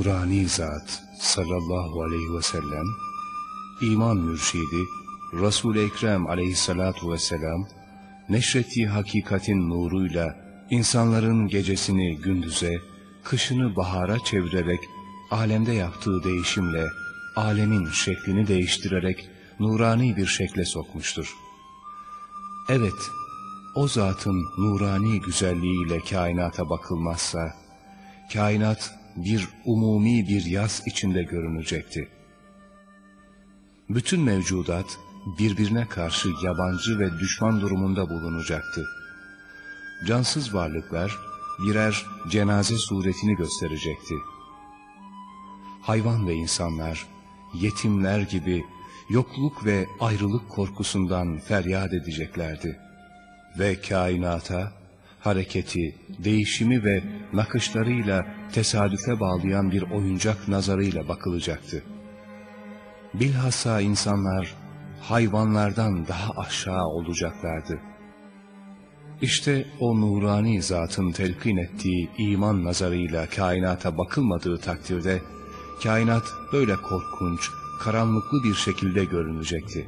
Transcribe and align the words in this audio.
Nurani 0.00 0.48
zat 0.48 1.02
sallallahu 1.20 2.02
aleyhi 2.02 2.34
ve 2.36 2.42
sellem, 2.42 2.86
iman 3.82 4.16
mürşidi 4.16 4.84
Resul-i 5.32 5.80
Ekrem 5.80 6.26
aleyhissalatu 6.26 7.12
vesselam, 7.12 7.68
neşrettiği 8.28 8.88
hakikatin 8.88 9.70
nuruyla 9.70 10.36
insanların 10.70 11.48
gecesini 11.48 12.16
gündüze, 12.16 12.72
kışını 13.24 13.76
bahara 13.76 14.18
çevirerek, 14.18 14.80
alemde 15.30 15.72
yaptığı 15.72 16.24
değişimle, 16.24 16.86
alemin 17.36 17.90
şeklini 17.90 18.46
değiştirerek 18.46 19.30
nurani 19.58 20.16
bir 20.16 20.26
şekle 20.26 20.64
sokmuştur. 20.64 21.34
Evet, 22.68 23.10
o 23.74 23.88
zatın 23.88 24.44
nurani 24.58 25.20
güzelliğiyle 25.20 26.00
kainata 26.00 26.70
bakılmazsa, 26.70 27.56
kainat 28.32 28.99
bir 29.16 29.48
umumi 29.64 30.28
bir 30.28 30.44
yaz 30.44 30.82
içinde 30.86 31.22
görünecekti. 31.22 32.08
Bütün 33.88 34.20
mevcudat 34.20 34.98
birbirine 35.38 35.86
karşı 35.88 36.28
yabancı 36.44 36.98
ve 36.98 37.18
düşman 37.18 37.60
durumunda 37.60 38.10
bulunacaktı. 38.10 38.86
Cansız 40.06 40.54
varlıklar 40.54 41.18
birer 41.66 42.04
cenaze 42.30 42.76
suretini 42.76 43.34
gösterecekti. 43.36 44.14
Hayvan 45.82 46.28
ve 46.28 46.34
insanlar, 46.34 47.06
yetimler 47.54 48.20
gibi 48.20 48.64
yokluk 49.10 49.66
ve 49.66 49.86
ayrılık 50.00 50.48
korkusundan 50.48 51.38
feryat 51.38 51.92
edeceklerdi. 51.92 52.80
Ve 53.58 53.80
kainata, 53.80 54.72
hareketi, 55.20 55.94
değişimi 56.24 56.84
ve 56.84 57.02
nakışlarıyla 57.32 58.26
tesadüfe 58.52 59.20
bağlayan 59.20 59.70
bir 59.70 59.82
oyuncak 59.82 60.48
nazarıyla 60.48 61.08
bakılacaktı. 61.08 61.82
Bilhassa 63.14 63.80
insanlar 63.80 64.54
hayvanlardan 65.00 66.06
daha 66.08 66.32
aşağı 66.32 66.84
olacaklardı. 66.84 67.80
İşte 69.22 69.66
o 69.80 70.00
nurani 70.00 70.62
zatın 70.62 71.12
telkin 71.12 71.56
ettiği 71.56 72.10
iman 72.18 72.64
nazarıyla 72.64 73.26
kainata 73.28 73.98
bakılmadığı 73.98 74.58
takdirde, 74.58 75.22
kainat 75.82 76.24
böyle 76.52 76.76
korkunç, 76.76 77.50
karanlıklı 77.80 78.44
bir 78.44 78.54
şekilde 78.54 79.04
görünecekti. 79.04 79.86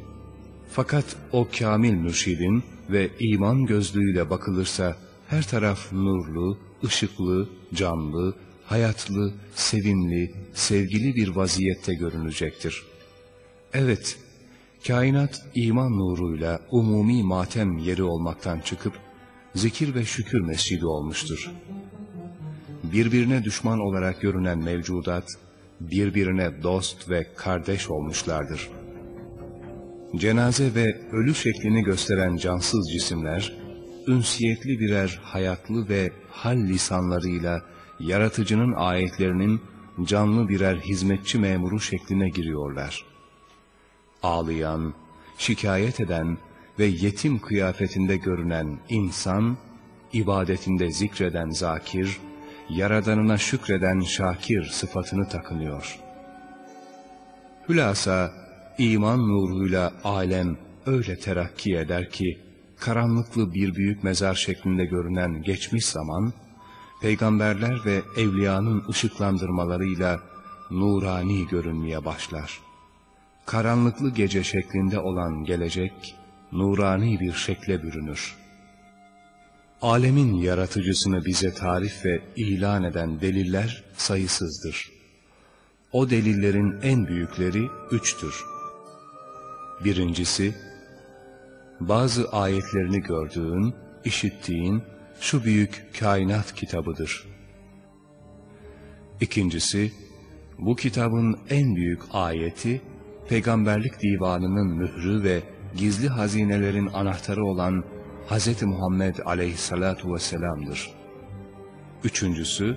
Fakat 0.73 1.17
o 1.33 1.49
kamil 1.59 1.93
mürşidin 1.93 2.65
ve 2.91 3.11
iman 3.19 3.67
gözlüğüyle 3.67 4.31
bakılırsa, 4.31 4.97
her 5.33 5.43
taraf 5.43 5.93
nurlu, 5.93 6.59
ışıklı, 6.85 7.49
canlı, 7.75 8.35
hayatlı, 8.65 9.35
sevimli, 9.55 10.35
sevgili 10.55 11.15
bir 11.15 11.29
vaziyette 11.29 11.95
görünecektir. 11.95 12.83
Evet, 13.75 14.19
kainat 14.87 15.41
iman 15.55 15.93
nuruyla 15.93 16.61
umumi 16.71 17.23
matem 17.23 17.79
yeri 17.79 18.03
olmaktan 18.03 18.61
çıkıp, 18.61 18.93
zikir 19.55 19.95
ve 19.95 20.05
şükür 20.05 20.41
mescidi 20.41 20.87
olmuştur. 20.87 21.51
Birbirine 22.85 23.45
düşman 23.45 23.81
olarak 23.81 24.21
görünen 24.21 24.59
mevcudat, 24.59 25.27
birbirine 25.81 26.63
dost 26.63 27.11
ve 27.11 27.27
kardeş 27.37 27.91
olmuşlardır. 27.91 28.69
Cenaze 30.17 30.75
ve 30.75 31.01
ölü 31.13 31.35
şeklini 31.35 31.83
gösteren 31.83 32.37
cansız 32.37 32.91
cisimler, 32.93 33.62
ünsiyetli 34.07 34.81
birer 34.81 35.21
hayatlı 35.23 35.89
ve 35.89 36.13
hal 36.31 36.57
lisanlarıyla 36.57 37.63
yaratıcının 38.01 38.73
ayetlerinin 38.73 39.61
canlı 40.05 40.49
birer 40.49 40.77
hizmetçi 40.77 41.39
memuru 41.39 41.81
şekline 41.81 42.29
giriyorlar. 42.29 43.05
Ağlayan, 44.23 44.95
şikayet 45.39 46.01
eden 46.01 46.39
ve 46.79 46.85
yetim 46.85 47.39
kıyafetinde 47.39 48.17
görünen 48.17 48.79
insan, 48.89 49.57
ibadetinde 50.13 50.91
zikreden 50.91 51.51
zakir, 51.51 52.19
yaradanına 52.71 53.39
şükreden 53.39 54.01
şakir 54.01 54.65
sıfatını 54.65 55.29
takınıyor. 55.29 55.99
Hülasa, 57.69 58.33
iman 58.79 59.19
nuruyla 59.29 59.93
alem 60.05 60.57
öyle 60.87 61.19
terakki 61.19 61.77
eder 61.77 62.11
ki, 62.11 62.52
karanlıklı 62.85 63.55
bir 63.55 63.75
büyük 63.75 64.05
mezar 64.05 64.35
şeklinde 64.35 64.85
görünen 64.85 65.43
geçmiş 65.43 65.87
zaman, 65.87 66.33
peygamberler 67.01 67.85
ve 67.85 68.03
evliyanın 68.17 68.85
ışıklandırmalarıyla 68.89 70.21
nurani 70.71 71.47
görünmeye 71.47 72.05
başlar. 72.05 72.61
Karanlıklı 73.47 74.11
gece 74.11 74.45
şeklinde 74.45 74.99
olan 74.99 75.45
gelecek, 75.45 76.15
nurani 76.53 77.21
bir 77.21 77.33
şekle 77.33 77.83
bürünür. 77.83 78.37
Alemin 79.83 80.37
yaratıcısını 80.37 81.25
bize 81.25 81.55
tarif 81.55 82.05
ve 82.05 82.23
ilan 82.37 82.85
eden 82.85 83.21
deliller 83.21 83.85
sayısızdır. 83.97 84.93
O 85.93 86.11
delillerin 86.11 86.81
en 86.83 87.07
büyükleri 87.07 87.69
üçtür. 87.91 88.45
Birincisi, 89.85 90.72
bazı 91.89 92.29
ayetlerini 92.31 93.01
gördüğün, 93.01 93.75
işittiğin 94.05 94.83
şu 95.21 95.45
büyük 95.45 95.91
kainat 96.01 96.55
kitabıdır. 96.55 97.27
İkincisi, 99.21 99.93
bu 100.59 100.77
kitabın 100.77 101.39
en 101.51 101.77
büyük 101.77 102.03
ayeti, 102.13 102.83
Peygamberlik 103.29 104.03
Divanı'nın 104.03 104.77
mührü 104.77 105.25
ve 105.25 105.43
gizli 105.77 106.09
hazinelerin 106.09 106.87
anahtarı 106.87 107.45
olan 107.45 107.85
Hz. 108.31 108.63
Muhammed 108.63 109.17
aleyhissalatu 109.25 110.15
vesselam'dır. 110.15 110.91
Üçüncüsü, 112.05 112.77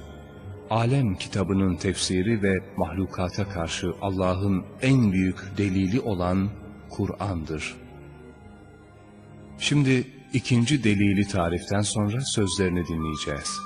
alem 0.70 1.16
kitabının 1.16 1.76
tefsiri 1.76 2.44
ve 2.44 2.54
mahlukata 2.78 3.50
karşı 3.50 3.92
Allah'ın 4.02 4.66
en 4.82 5.12
büyük 5.12 5.58
delili 5.58 6.00
olan 6.02 6.50
Kur'an'dır. 6.90 7.85
Şimdi 9.60 10.08
ikinci 10.34 10.84
delili 10.84 11.28
tariften 11.28 11.82
sonra 11.82 12.22
sözlerini 12.22 12.88
dinleyeceğiz. 12.88 13.60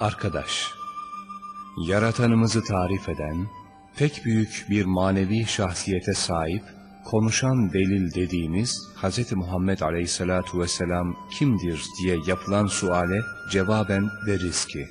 Arkadaş, 0.00 0.70
yaratanımızı 1.86 2.64
tarif 2.64 3.08
eden, 3.08 3.46
pek 3.96 4.24
büyük 4.24 4.66
bir 4.70 4.84
manevi 4.84 5.46
şahsiyete 5.46 6.14
sahip, 6.14 6.62
konuşan 7.04 7.72
delil 7.72 8.14
dediğimiz 8.14 8.88
Hz. 9.02 9.32
Muhammed 9.32 9.80
Aleyhisselatu 9.80 10.60
Vesselam 10.60 11.16
kimdir 11.30 11.82
diye 12.02 12.18
yapılan 12.26 12.66
suale 12.66 13.20
cevaben 13.52 14.08
deriz 14.26 14.66
ki, 14.66 14.88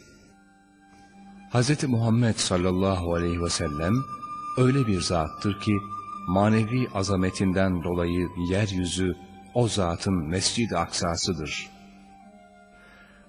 Hz. 1.54 1.84
Muhammed 1.84 2.36
sallallahu 2.36 3.14
aleyhi 3.14 3.44
ve 3.44 3.50
sellem 3.50 3.94
öyle 4.58 4.88
bir 4.88 5.02
zattır 5.02 5.60
ki, 5.60 5.78
manevi 6.28 6.88
azametinden 6.94 7.84
dolayı 7.84 8.28
yeryüzü 8.50 9.27
o 9.58 9.68
zatın 9.68 10.28
Mescid-i 10.28 10.78
Aksa'sıdır. 10.78 11.70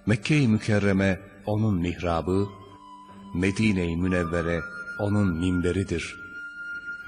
Mekke-i 0.05 0.47
Mükerreme 0.47 1.19
onun 1.45 1.75
mihrabı, 1.75 2.47
Medine-i 3.35 3.97
Münevvere 3.97 4.61
onun 4.99 5.37
minberidir. 5.37 6.15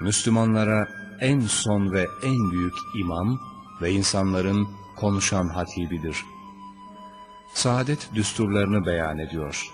Müslümanlara 0.00 0.88
en 1.20 1.40
son 1.40 1.92
ve 1.92 2.06
en 2.24 2.50
büyük 2.50 2.74
imam 3.00 3.40
ve 3.82 3.90
insanların 3.90 4.68
konuşan 4.96 5.48
hatibidir. 5.48 6.16
Saadet 7.54 8.10
düsturlarını 8.14 8.86
beyan 8.86 9.18
ediyor. 9.18 9.66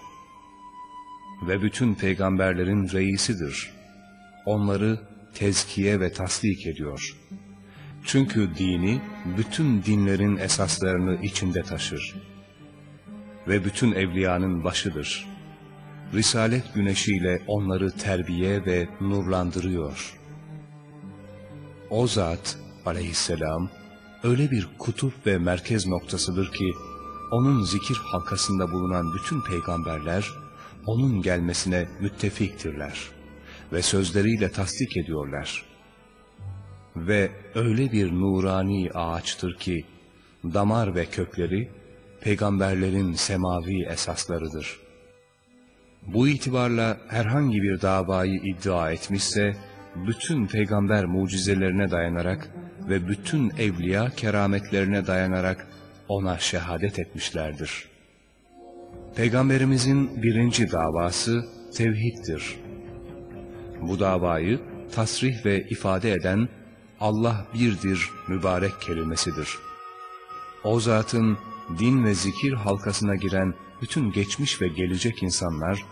Ve 1.46 1.62
bütün 1.62 1.94
peygamberlerin 1.94 2.88
reisidir. 2.88 3.70
Onları 4.46 5.00
tezkiye 5.34 6.00
ve 6.00 6.12
tasdik 6.12 6.66
ediyor. 6.66 7.16
Çünkü 8.04 8.54
dini 8.58 9.00
bütün 9.38 9.82
dinlerin 9.82 10.36
esaslarını 10.36 11.22
içinde 11.22 11.62
taşır. 11.62 12.14
Ve 13.48 13.64
bütün 13.64 13.92
evliyanın 13.92 14.64
başıdır. 14.64 15.26
Risalet 16.14 16.74
güneşiyle 16.74 17.42
onları 17.46 17.90
terbiye 17.90 18.64
ve 18.66 18.88
nurlandırıyor. 19.00 20.18
O 21.90 22.06
zat 22.06 22.58
aleyhisselam 22.86 23.70
öyle 24.22 24.50
bir 24.50 24.68
kutup 24.78 25.26
ve 25.26 25.38
merkez 25.38 25.86
noktasıdır 25.86 26.52
ki, 26.52 26.72
onun 27.32 27.62
zikir 27.62 27.96
halkasında 27.96 28.72
bulunan 28.72 29.14
bütün 29.14 29.40
peygamberler, 29.40 30.28
onun 30.86 31.22
gelmesine 31.22 31.88
müttefiktirler 32.00 32.98
ve 33.72 33.82
sözleriyle 33.82 34.52
tasdik 34.52 34.96
ediyorlar 34.96 35.67
ve 37.06 37.30
öyle 37.54 37.92
bir 37.92 38.12
nurani 38.12 38.90
ağaçtır 38.94 39.54
ki 39.56 39.84
damar 40.44 40.94
ve 40.94 41.06
kökleri 41.06 41.68
peygamberlerin 42.20 43.12
semavi 43.12 43.84
esaslarıdır. 43.84 44.80
Bu 46.06 46.28
itibarla 46.28 46.96
herhangi 47.08 47.62
bir 47.62 47.80
davayı 47.80 48.40
iddia 48.44 48.90
etmişse, 48.90 49.56
bütün 49.96 50.46
peygamber 50.46 51.04
mucizelerine 51.04 51.90
dayanarak 51.90 52.50
ve 52.88 53.08
bütün 53.08 53.50
evliya 53.50 54.10
kerametlerine 54.10 55.06
dayanarak 55.06 55.66
ona 56.08 56.38
şehadet 56.38 56.98
etmişlerdir. 56.98 57.88
Peygamberimizin 59.16 60.22
birinci 60.22 60.72
davası 60.72 61.44
tevhiddir. 61.76 62.56
Bu 63.82 64.00
davayı 64.00 64.60
tasrih 64.92 65.44
ve 65.44 65.68
ifade 65.68 66.12
eden 66.12 66.48
Allah 67.00 67.46
birdir 67.54 68.10
mübarek 68.28 68.80
kelimesidir. 68.80 69.58
O 70.64 70.80
zatın 70.80 71.38
din 71.78 72.04
ve 72.04 72.14
zikir 72.14 72.52
halkasına 72.52 73.16
giren 73.16 73.54
bütün 73.82 74.12
geçmiş 74.12 74.62
ve 74.62 74.68
gelecek 74.68 75.22
insanlar, 75.22 75.84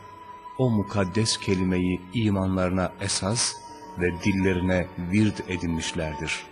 o 0.59 0.71
mukaddes 0.71 1.39
kelimeyi 1.39 2.01
imanlarına 2.15 2.93
esas 3.01 3.53
ve 3.99 4.07
dillerine 4.25 4.87
vird 4.99 5.39
edinmişlerdir. 5.49 6.43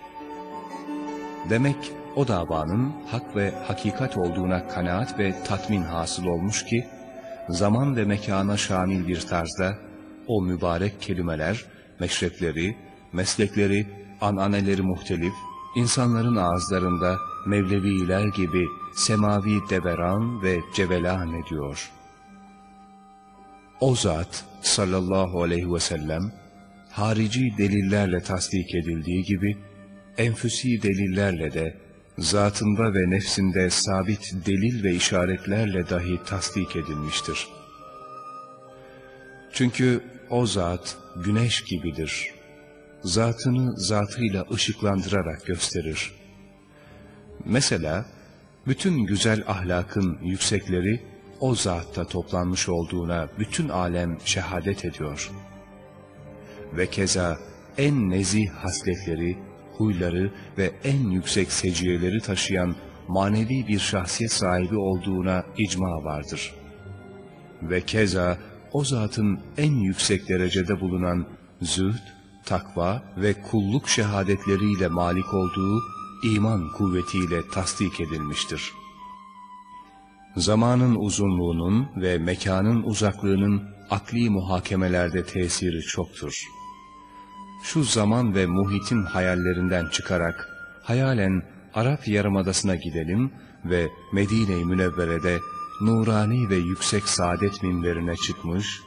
Demek 1.50 1.92
o 2.16 2.28
davanın 2.28 2.92
hak 3.10 3.36
ve 3.36 3.54
hakikat 3.66 4.16
olduğuna 4.16 4.68
kanaat 4.68 5.18
ve 5.18 5.34
tatmin 5.44 5.82
hasıl 5.82 6.26
olmuş 6.26 6.64
ki, 6.64 6.86
zaman 7.48 7.96
ve 7.96 8.04
mekana 8.04 8.56
şamil 8.56 9.08
bir 9.08 9.20
tarzda 9.20 9.78
o 10.26 10.42
mübarek 10.42 11.00
kelimeler, 11.00 11.64
meşrepleri, 12.00 12.76
meslekleri, 13.12 14.03
ananeleri 14.20 14.82
muhtelif, 14.82 15.34
insanların 15.76 16.36
ağızlarında 16.36 17.18
Mevleviler 17.46 18.24
gibi 18.24 18.68
semavi 18.94 19.60
deveran 19.70 20.42
ve 20.42 20.60
cevelan 20.74 21.42
ediyor. 21.42 21.90
O 23.80 23.94
zat 23.94 24.44
sallallahu 24.62 25.42
aleyhi 25.42 25.72
ve 25.74 25.80
sellem, 25.80 26.32
harici 26.90 27.54
delillerle 27.58 28.22
tasdik 28.22 28.74
edildiği 28.74 29.22
gibi, 29.22 29.58
enfüsi 30.18 30.82
delillerle 30.82 31.54
de, 31.54 31.76
zatında 32.18 32.94
ve 32.94 33.10
nefsinde 33.10 33.70
sabit 33.70 34.32
delil 34.46 34.84
ve 34.84 34.94
işaretlerle 34.94 35.88
dahi 35.88 36.20
tasdik 36.26 36.76
edilmiştir. 36.76 37.48
Çünkü 39.52 40.00
o 40.30 40.46
zat 40.46 40.96
güneş 41.24 41.64
gibidir. 41.64 42.33
Zatını 43.04 43.76
zatıyla 43.76 44.44
ışıklandırarak 44.52 45.46
gösterir. 45.46 46.12
Mesela 47.44 48.04
bütün 48.66 49.06
güzel 49.06 49.44
ahlakın 49.46 50.18
yüksekleri 50.22 51.02
o 51.40 51.54
zatta 51.54 52.06
toplanmış 52.06 52.68
olduğuna 52.68 53.28
bütün 53.38 53.68
alem 53.68 54.18
şehadet 54.24 54.84
ediyor. 54.84 55.30
Ve 56.76 56.86
keza 56.86 57.38
en 57.78 58.10
nezih 58.10 58.50
hasletleri, 58.50 59.38
huyları 59.72 60.32
ve 60.58 60.72
en 60.84 61.10
yüksek 61.10 61.52
seciyeleri 61.52 62.20
taşıyan 62.20 62.76
manevi 63.08 63.66
bir 63.68 63.78
şahsiyet 63.78 64.32
sahibi 64.32 64.76
olduğuna 64.76 65.44
icma 65.58 66.04
vardır. 66.04 66.54
Ve 67.62 67.80
keza 67.80 68.38
o 68.72 68.84
zatın 68.84 69.40
en 69.58 69.74
yüksek 69.74 70.28
derecede 70.28 70.80
bulunan 70.80 71.26
zühd, 71.62 72.23
takva 72.46 73.02
ve 73.16 73.42
kulluk 73.42 73.88
şehadetleriyle 73.88 74.88
malik 74.88 75.34
olduğu 75.34 75.80
iman 76.24 76.72
kuvvetiyle 76.72 77.48
tasdik 77.48 78.00
edilmiştir. 78.00 78.72
Zamanın 80.36 80.94
uzunluğunun 80.94 81.88
ve 81.96 82.18
mekanın 82.18 82.82
uzaklığının 82.82 83.62
akli 83.90 84.30
muhakemelerde 84.30 85.24
tesiri 85.24 85.80
çoktur. 85.80 86.34
Şu 87.62 87.84
zaman 87.84 88.34
ve 88.34 88.46
muhitin 88.46 89.02
hayallerinden 89.02 89.88
çıkarak 89.88 90.48
hayalen 90.82 91.42
Arap 91.74 92.08
Yarımadası'na 92.08 92.76
gidelim 92.76 93.32
ve 93.64 93.88
Medine-i 94.12 94.64
Münevvere'de 94.64 95.38
nurani 95.80 96.48
ve 96.50 96.56
yüksek 96.56 97.08
saadet 97.08 97.62
minberine 97.62 98.16
çıkmış, 98.16 98.80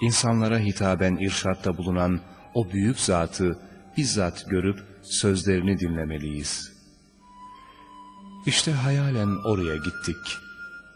insanlara 0.00 0.58
hitaben 0.58 1.16
irşatta 1.16 1.78
bulunan 1.78 2.20
o 2.54 2.70
büyük 2.70 3.00
zatı 3.00 3.58
bizzat 3.96 4.50
görüp 4.50 4.78
sözlerini 5.02 5.78
dinlemeliyiz. 5.78 6.72
İşte 8.46 8.72
hayalen 8.72 9.36
oraya 9.44 9.76
gittik. 9.76 10.38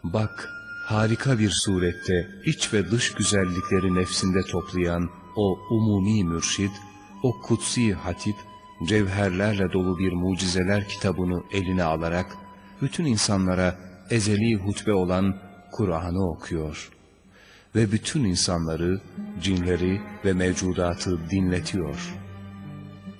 Bak, 0.04 0.50
harika 0.84 1.38
bir 1.38 1.50
surette 1.50 2.28
iç 2.44 2.72
ve 2.72 2.90
dış 2.90 3.12
güzellikleri 3.12 3.94
nefsinde 3.94 4.42
toplayan 4.42 5.10
o 5.36 5.58
umumi 5.70 6.24
mürşid, 6.24 6.70
o 7.22 7.40
kutsi 7.40 7.94
hatip, 7.94 8.36
cevherlerle 8.88 9.72
dolu 9.72 9.98
bir 9.98 10.12
mucizeler 10.12 10.88
kitabını 10.88 11.42
eline 11.52 11.84
alarak, 11.84 12.36
bütün 12.82 13.04
insanlara 13.04 13.78
ezeli 14.10 14.54
hutbe 14.54 14.92
olan 14.92 15.36
Kur'an'ı 15.72 16.30
okuyor. 16.30 16.95
Ve 17.76 17.92
bütün 17.92 18.24
insanları, 18.24 19.00
cinleri 19.42 20.00
ve 20.24 20.32
mevcudatı 20.32 21.30
dinletiyor. 21.30 22.14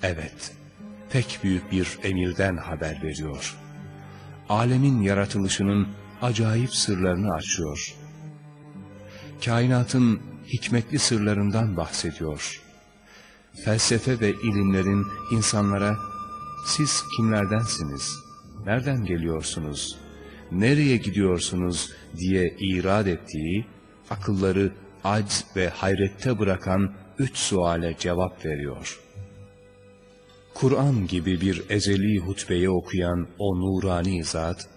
Evet, 0.03 0.55
pek 1.11 1.41
büyük 1.43 1.73
bir 1.73 1.99
emirden 2.03 2.57
haber 2.57 3.03
veriyor. 3.03 3.57
Alemin 4.49 5.01
yaratılışının 5.01 5.89
acayip 6.23 6.75
sırlarını 6.75 7.35
açıyor. 7.35 7.95
Kainatın 9.45 10.21
hikmetli 10.47 10.99
sırlarından 10.99 11.77
bahsediyor. 11.77 12.63
Felsefe 13.65 14.21
ve 14.21 14.31
ilimlerin 14.31 15.07
insanlara, 15.33 15.97
siz 16.67 17.05
kimlerdensiniz, 17.17 18.11
nereden 18.67 19.05
geliyorsunuz, 19.05 19.99
nereye 20.53 20.97
gidiyorsunuz 20.97 21.93
diye 22.17 22.57
irad 22.59 23.07
ettiği, 23.07 23.76
akılları 24.11 24.73
acz 25.05 25.45
ve 25.57 25.69
hayrette 25.69 26.39
bırakan 26.39 26.93
üç 27.19 27.37
suale 27.37 27.97
cevap 27.99 28.45
veriyor. 28.45 29.01
Kur'an 30.55 31.07
gibi 31.07 31.41
bir 31.41 31.63
ezeli 31.71 32.19
hutbeyi 32.19 32.71
okuyan 32.71 33.29
o 33.39 33.57
nurani 33.57 34.25
zat, 34.25 34.69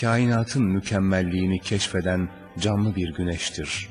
kainatın 0.00 0.64
mükemmelliğini 0.64 1.60
keşfeden 1.60 2.28
canlı 2.58 2.96
bir 2.96 3.14
güneştir. 3.14 3.88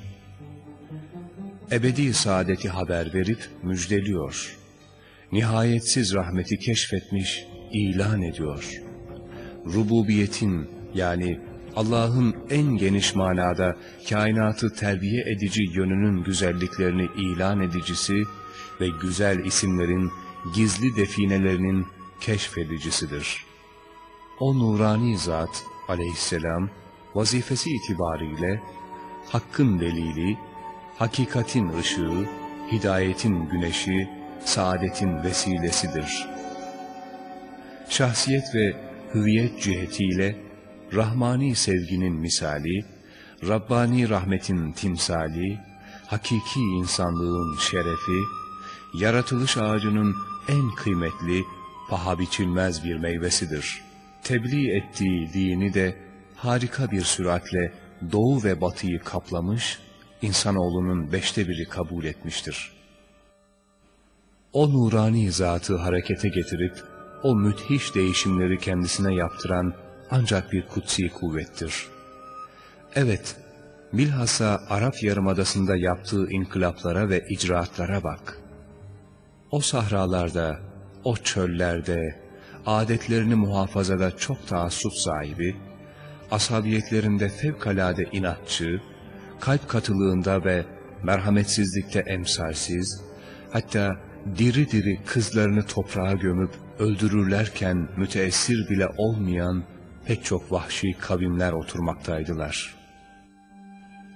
Ebedi 1.72 2.14
saadeti 2.14 2.70
haber 2.70 3.14
verip 3.14 3.50
müjdeliyor. 3.64 4.58
Nihayetsiz 5.32 6.14
rahmeti 6.14 6.60
keşfetmiş, 6.60 7.46
ilan 7.72 8.22
ediyor. 8.22 8.82
Rububiyetin 9.66 10.70
yani 10.94 11.40
Allah'ın 11.75 12.36
en 12.50 12.77
geniş 12.77 13.15
manada 13.15 13.75
kainatı 14.10 14.74
terbiye 14.74 15.24
edici 15.24 15.63
yönünün 15.74 16.24
güzelliklerini 16.24 17.10
ilan 17.18 17.62
edicisi 17.62 18.24
ve 18.82 18.88
güzel 19.01 19.46
isimlerin 19.46 20.12
gizli 20.56 20.96
definelerinin 20.96 21.88
keşfedicisidir. 22.20 23.46
O 24.39 24.60
nurani 24.60 25.18
zat 25.18 25.63
aleyhisselam 25.88 26.70
vazifesi 27.15 27.70
itibariyle 27.70 28.62
hakkın 29.30 29.80
delili, 29.80 30.38
hakikatin 30.98 31.77
ışığı, 31.80 32.30
hidayetin 32.72 33.50
güneşi, 33.50 34.10
saadetin 34.46 35.24
vesilesidir. 35.24 36.27
Şahsiyet 37.89 38.56
ve 38.56 38.75
hüviyet 39.13 39.62
cihetiyle 39.62 40.53
Rahmani 40.96 41.56
sevginin 41.56 42.14
misali, 42.14 42.86
Rabbani 43.48 44.10
rahmetin 44.10 44.72
timsali, 44.72 45.60
hakiki 46.08 46.60
insanlığın 46.60 47.58
şerefi, 47.60 48.22
yaratılış 48.94 49.58
ağacının 49.58 50.16
en 50.48 50.76
kıymetli, 50.76 51.44
paha 51.90 52.20
biçilmez 52.20 52.84
bir 52.84 52.96
meyvesidir. 52.96 53.82
Tebliğ 54.24 54.72
ettiği 54.78 55.34
dini 55.34 55.74
de 55.74 55.96
harika 56.36 56.92
bir 56.92 57.02
süratle 57.02 57.74
doğu 58.12 58.44
ve 58.44 58.62
batıyı 58.62 59.00
kaplamış, 59.00 59.80
insanoğlunun 60.22 61.12
beşte 61.12 61.48
biri 61.48 61.70
kabul 61.70 62.04
etmiştir. 62.04 62.72
O 64.54 64.74
nurani 64.74 65.32
zatı 65.32 65.78
harekete 65.78 66.30
getirip, 66.30 66.84
o 67.24 67.36
müthiş 67.36 67.96
değişimleri 67.96 68.60
kendisine 68.60 69.16
yaptıran 69.16 69.83
ancak 70.13 70.51
bir 70.51 70.67
kutsi 70.67 71.10
kuvvettir. 71.10 71.88
Evet, 72.96 73.36
bilhassa 73.93 74.62
Arap 74.70 75.03
Yarımadası'nda 75.03 75.75
yaptığı 75.75 76.32
inkılaplara 76.32 77.10
ve 77.10 77.24
icraatlara 77.29 78.03
bak. 78.03 78.38
O 79.51 79.60
sahralarda, 79.60 80.60
o 81.03 81.17
çöllerde, 81.17 82.15
adetlerini 82.65 83.36
muhafazada 83.36 84.17
çok 84.17 84.48
taassup 84.48 84.93
sahibi, 84.93 85.55
asabiyetlerinde 86.32 87.29
fevkalade 87.29 88.03
inatçı, 88.12 88.82
kalp 89.39 89.70
katılığında 89.70 90.46
ve 90.46 90.65
merhametsizlikte 91.03 92.00
emsalsiz, 92.00 93.01
hatta 93.51 93.96
diri 94.38 94.72
diri 94.72 95.00
kızlarını 95.05 95.65
toprağa 95.65 96.13
gömüp 96.13 96.51
öldürürlerken 96.79 97.88
müteessir 97.98 98.70
bile 98.70 98.88
olmayan 98.98 99.73
pek 100.06 100.26
çok 100.26 100.52
vahşi 100.52 100.94
kavimler 100.94 101.52
oturmaktaydılar. 101.52 102.76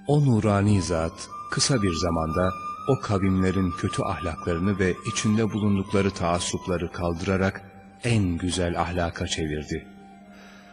O 0.06 0.26
nurani 0.26 0.82
zat 0.82 1.28
kısa 1.50 1.82
bir 1.82 1.92
zamanda 1.92 2.50
o 2.88 3.00
kavimlerin 3.00 3.70
kötü 3.70 4.02
ahlaklarını 4.02 4.78
ve 4.78 4.94
içinde 5.12 5.52
bulundukları 5.52 6.10
taassupları 6.10 6.92
kaldırarak 6.92 7.62
en 8.04 8.38
güzel 8.38 8.80
ahlaka 8.80 9.26
çevirdi. 9.26 9.88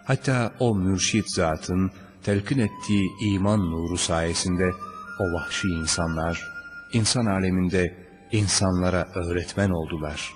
Hatta 0.06 0.52
o 0.60 0.76
mürşit 0.76 1.32
zatın 1.36 1.92
telkin 2.24 2.60
ettiği 2.60 3.10
iman 3.22 3.60
nuru 3.60 3.98
sayesinde 3.98 4.72
o 5.20 5.24
vahşi 5.34 5.68
insanlar, 5.68 6.44
insan 6.94 7.26
aleminde 7.26 8.06
insanlara 8.32 9.08
öğretmen 9.16 9.70
oldular. 9.70 10.34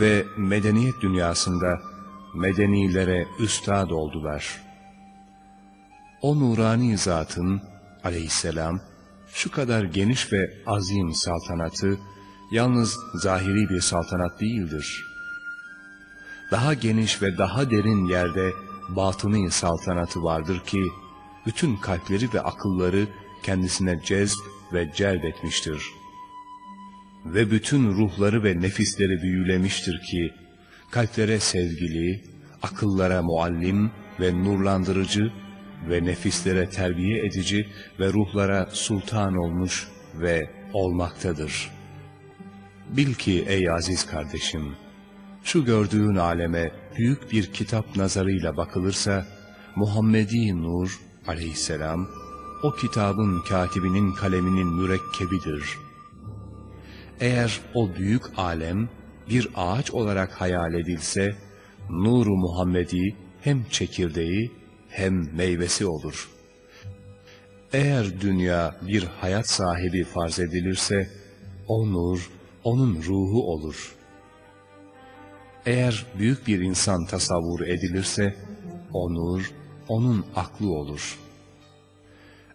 Ve 0.00 0.24
medeniyet 0.36 1.00
dünyasında 1.02 1.89
medenilere 2.34 3.26
üstad 3.38 3.90
oldular. 3.90 4.60
O 6.22 6.40
nurani 6.40 6.98
zatın 6.98 7.62
aleyhisselam 8.04 8.80
şu 9.32 9.50
kadar 9.50 9.84
geniş 9.84 10.32
ve 10.32 10.50
azim 10.66 11.14
saltanatı 11.14 11.98
yalnız 12.52 12.96
zahiri 13.14 13.68
bir 13.70 13.80
saltanat 13.80 14.40
değildir. 14.40 15.04
Daha 16.50 16.74
geniş 16.74 17.22
ve 17.22 17.38
daha 17.38 17.70
derin 17.70 18.04
yerde 18.04 18.52
batını 18.88 19.50
saltanatı 19.50 20.22
vardır 20.22 20.60
ki 20.66 20.82
bütün 21.46 21.76
kalpleri 21.76 22.34
ve 22.34 22.40
akılları 22.40 23.06
kendisine 23.42 24.00
cezb 24.04 24.38
ve 24.72 24.92
celbetmiştir. 24.94 25.82
Ve 27.24 27.50
bütün 27.50 27.92
ruhları 27.92 28.44
ve 28.44 28.60
nefisleri 28.60 29.22
büyülemiştir 29.22 30.00
ki 30.10 30.34
kalplere 30.90 31.40
sevgili, 31.40 32.24
akıllara 32.62 33.22
muallim 33.22 33.90
ve 34.20 34.44
nurlandırıcı 34.44 35.32
ve 35.88 36.04
nefislere 36.04 36.70
terbiye 36.70 37.26
edici 37.26 37.68
ve 38.00 38.12
ruhlara 38.12 38.66
sultan 38.70 39.36
olmuş 39.36 39.88
ve 40.14 40.50
olmaktadır. 40.72 41.70
Bil 42.96 43.14
ki 43.14 43.44
ey 43.48 43.70
aziz 43.70 44.06
kardeşim, 44.06 44.76
şu 45.44 45.64
gördüğün 45.64 46.16
aleme 46.16 46.72
büyük 46.96 47.32
bir 47.32 47.52
kitap 47.52 47.96
nazarıyla 47.96 48.56
bakılırsa, 48.56 49.26
Muhammedi 49.76 50.62
Nur 50.62 51.00
aleyhisselam, 51.26 52.08
o 52.62 52.72
kitabın 52.72 53.40
katibinin 53.48 54.12
kaleminin 54.12 54.66
mürekkebidir. 54.66 55.78
Eğer 57.20 57.60
o 57.74 57.94
büyük 57.94 58.22
alem 58.36 58.88
bir 59.30 59.48
ağaç 59.54 59.90
olarak 59.90 60.40
hayal 60.40 60.74
edilse, 60.74 61.34
Nuru 61.90 62.36
Muhammedi 62.36 63.16
hem 63.40 63.64
çekirdeği 63.70 64.50
hem 64.88 65.36
meyvesi 65.36 65.86
olur. 65.86 66.30
Eğer 67.72 68.20
dünya 68.20 68.76
bir 68.82 69.02
hayat 69.02 69.48
sahibi 69.48 70.04
farz 70.04 70.38
edilirse, 70.38 71.10
o 71.68 71.92
nur 71.92 72.30
onun 72.64 73.02
ruhu 73.02 73.52
olur. 73.52 73.94
Eğer 75.66 76.06
büyük 76.18 76.46
bir 76.46 76.60
insan 76.60 77.06
tasavvur 77.06 77.60
edilirse, 77.60 78.34
o 78.92 79.14
nur 79.14 79.50
onun 79.88 80.24
aklı 80.36 80.70
olur. 80.70 81.18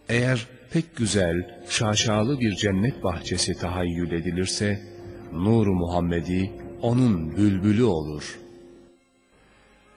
Eğer 0.09 0.47
pek 0.71 0.95
güzel, 0.95 1.61
şaşalı 1.69 2.39
bir 2.39 2.55
cennet 2.55 3.03
bahçesi 3.03 3.53
tahayyül 3.53 4.11
edilirse, 4.11 4.95
Nur-u 5.31 5.73
Muhammedi 5.73 6.51
onun 6.81 7.37
bülbülü 7.37 7.83
olur. 7.83 8.39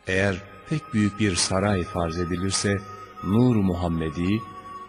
Eğer 0.07 0.43
pek 0.69 0.95
büyük 0.95 1.21
bir 1.21 1.37
saray 1.37 1.83
farz 1.83 2.19
edilirse, 2.19 2.77
Nur-u 3.25 3.63
Muhammedi, 3.63 4.41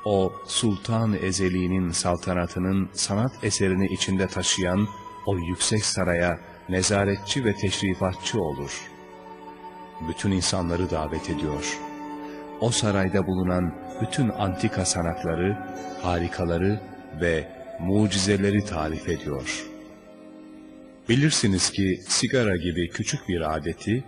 o 0.06 0.34
Sultan 0.48 1.14
Ezeli'nin 1.22 1.92
saltanatının 1.92 2.90
sanat 2.94 3.44
eserini 3.44 3.88
içinde 3.94 4.28
taşıyan 4.28 4.88
o 5.26 5.38
yüksek 5.38 5.86
saraya 5.86 6.40
nezaretçi 6.70 7.46
ve 7.46 7.56
teşrifatçı 7.56 8.42
olur. 8.42 8.82
Bütün 10.10 10.32
insanları 10.32 10.90
davet 10.90 11.30
ediyor. 11.30 11.80
O 12.62 12.72
sarayda 12.72 13.28
bulunan 13.28 13.76
bütün 14.02 14.30
antika 14.30 14.86
sanatları, 14.86 15.58
harikaları 16.02 16.82
ve 17.22 17.48
mucizeleri 17.80 18.66
tarif 18.66 19.10
ediyor. 19.10 19.69
Bilirsiniz 21.10 21.72
ki 21.72 22.02
sigara 22.08 22.56
gibi 22.58 22.90
küçük 22.90 23.30
bir 23.30 23.56
adeti, 23.56 24.04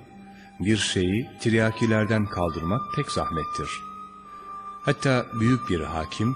bir 0.59 0.77
şeyi 0.77 1.29
tiryakilerden 1.39 2.25
kaldırmak 2.25 2.81
pek 2.95 3.11
zahmettir. 3.11 3.69
Hatta 4.81 5.25
büyük 5.39 5.69
bir 5.69 5.79
hakim, 5.79 6.35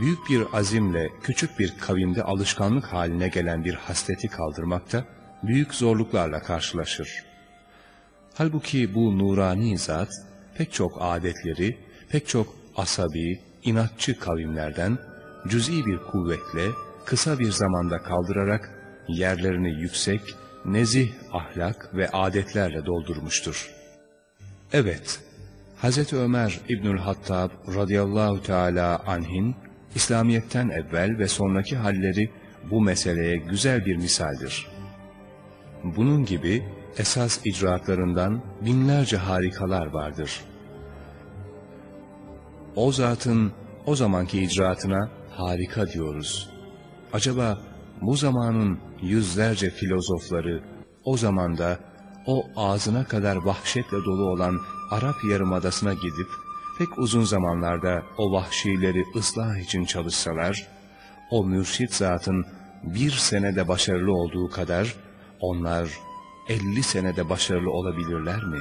büyük 0.00 0.18
bir 0.30 0.58
azimle 0.58 1.08
küçük 1.22 1.58
bir 1.58 1.74
kavimde 1.80 2.22
alışkanlık 2.22 2.84
haline 2.84 3.28
gelen 3.28 3.64
bir 3.64 3.74
hasleti 3.74 4.28
kaldırmakta 4.28 5.04
büyük 5.42 5.74
zorluklarla 5.74 6.42
karşılaşır. 6.42 7.08
Halbuki 8.34 8.94
bu 8.94 9.18
nurani 9.18 9.78
zat 9.78 10.10
pek 10.54 10.72
çok 10.72 10.98
adetleri, 11.00 11.78
pek 12.08 12.28
çok 12.28 12.54
asabi, 12.76 13.40
inatçı 13.64 14.18
kavimlerden 14.18 14.98
cüz'i 15.48 15.86
bir 15.86 15.98
kuvvetle 15.98 16.70
kısa 17.04 17.38
bir 17.38 17.50
zamanda 17.50 18.02
kaldırarak 18.02 18.83
yerlerini 19.08 19.80
yüksek, 19.80 20.20
nezih 20.64 21.12
ahlak 21.32 21.96
ve 21.96 22.08
adetlerle 22.10 22.86
doldurmuştur. 22.86 23.70
Evet, 24.72 25.20
Hz. 25.82 26.12
Ömer 26.12 26.60
İbnül 26.68 26.98
Hattab 26.98 27.50
radıyallahu 27.74 28.42
teala 28.42 29.02
anhin, 29.06 29.56
İslamiyet'ten 29.94 30.68
evvel 30.68 31.18
ve 31.18 31.28
sonraki 31.28 31.76
halleri 31.76 32.30
bu 32.70 32.80
meseleye 32.80 33.36
güzel 33.36 33.86
bir 33.86 33.96
misaldir. 33.96 34.66
Bunun 35.84 36.24
gibi 36.24 36.64
esas 36.98 37.40
icraatlarından 37.46 38.42
binlerce 38.60 39.16
harikalar 39.16 39.86
vardır. 39.86 40.40
O 42.76 42.92
zatın 42.92 43.52
o 43.86 43.96
zamanki 43.96 44.42
icraatına 44.42 45.10
harika 45.30 45.86
diyoruz. 45.86 46.50
Acaba 47.12 47.58
bu 48.02 48.16
zamanın 48.16 48.78
yüzlerce 49.02 49.70
filozofları 49.70 50.62
o 51.04 51.16
zamanda 51.16 51.78
o 52.26 52.46
ağzına 52.56 53.04
kadar 53.04 53.36
vahşetle 53.36 54.04
dolu 54.04 54.30
olan 54.30 54.60
Arap 54.90 55.24
Yarımadası'na 55.30 55.94
gidip 55.94 56.28
pek 56.78 56.98
uzun 56.98 57.24
zamanlarda 57.24 58.02
o 58.18 58.32
vahşileri 58.32 59.04
ıslah 59.16 59.56
için 59.56 59.84
çalışsalar, 59.84 60.66
o 61.30 61.44
mürşit 61.44 61.94
zatın 61.94 62.46
bir 62.82 63.10
senede 63.10 63.68
başarılı 63.68 64.12
olduğu 64.12 64.50
kadar 64.50 64.94
onlar 65.40 65.88
elli 66.48 66.82
senede 66.82 67.28
başarılı 67.28 67.70
olabilirler 67.70 68.44
mi? 68.44 68.58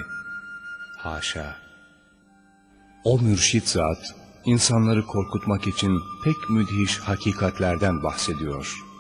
Haşa! 0.99 1.55
O 3.03 3.19
mürşit 3.19 3.67
zat, 3.67 4.15
insanları 4.45 5.05
korkutmak 5.05 5.67
için 5.67 5.99
pek 6.23 6.49
müdhiş 6.49 6.99
hakikatlerden 6.99 8.03
bahsediyor. 8.03 8.92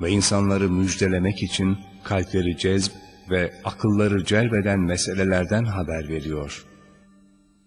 Ve 0.00 0.10
insanları 0.10 0.70
müjdelemek 0.70 1.42
için 1.42 1.78
kalpleri 2.04 2.58
cezb 2.58 2.92
ve 3.30 3.54
akılları 3.64 4.24
celbeden 4.24 4.80
meselelerden 4.80 5.64
haber 5.64 6.08
veriyor. 6.08 6.64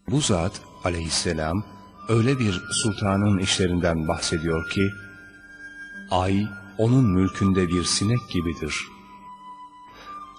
Bu 0.10 0.22
zat 0.22 0.62
aleyhisselam 0.84 1.66
öyle 2.10 2.40
bir 2.40 2.62
sultanın 2.72 3.40
işlerinden 3.40 4.08
bahsediyor 4.08 4.70
ki, 4.70 4.90
ay 6.12 6.48
onun 6.78 7.06
mülkünde 7.06 7.68
bir 7.68 7.84
sinek 7.84 8.20
gibidir. 8.34 8.76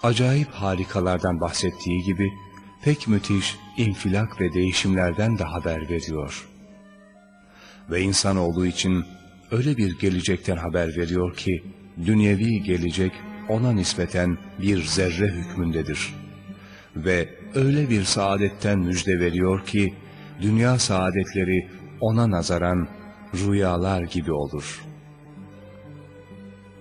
Acayip 0.03 0.49
harikalardan 0.49 1.41
bahsettiği 1.41 2.03
gibi, 2.03 2.33
pek 2.83 3.09
müthiş 3.09 3.57
infilak 3.77 4.41
ve 4.41 4.53
değişimlerden 4.53 5.39
de 5.39 5.45
haber 5.45 5.91
veriyor. 5.91 6.49
Ve 7.91 8.01
insan 8.01 8.37
olduğu 8.37 8.67
için 8.67 9.05
öyle 9.51 9.77
bir 9.77 9.99
gelecekten 9.99 10.57
haber 10.57 10.97
veriyor 10.97 11.37
ki, 11.37 11.63
dünyevi 12.05 12.63
gelecek 12.63 13.13
ona 13.49 13.73
nispeten 13.73 14.39
bir 14.63 14.83
zerre 14.83 15.27
hükmündedir. 15.27 16.15
Ve 16.97 17.29
öyle 17.55 17.91
bir 17.91 18.05
saadetten 18.05 18.79
müjde 18.79 19.21
veriyor 19.21 19.67
ki, 19.67 19.95
dünya 20.43 20.79
saadetleri 20.79 21.69
ona 22.01 22.31
nazaran 22.31 22.89
rüyalar 23.35 24.03
gibi 24.03 24.33
olur. 24.33 24.85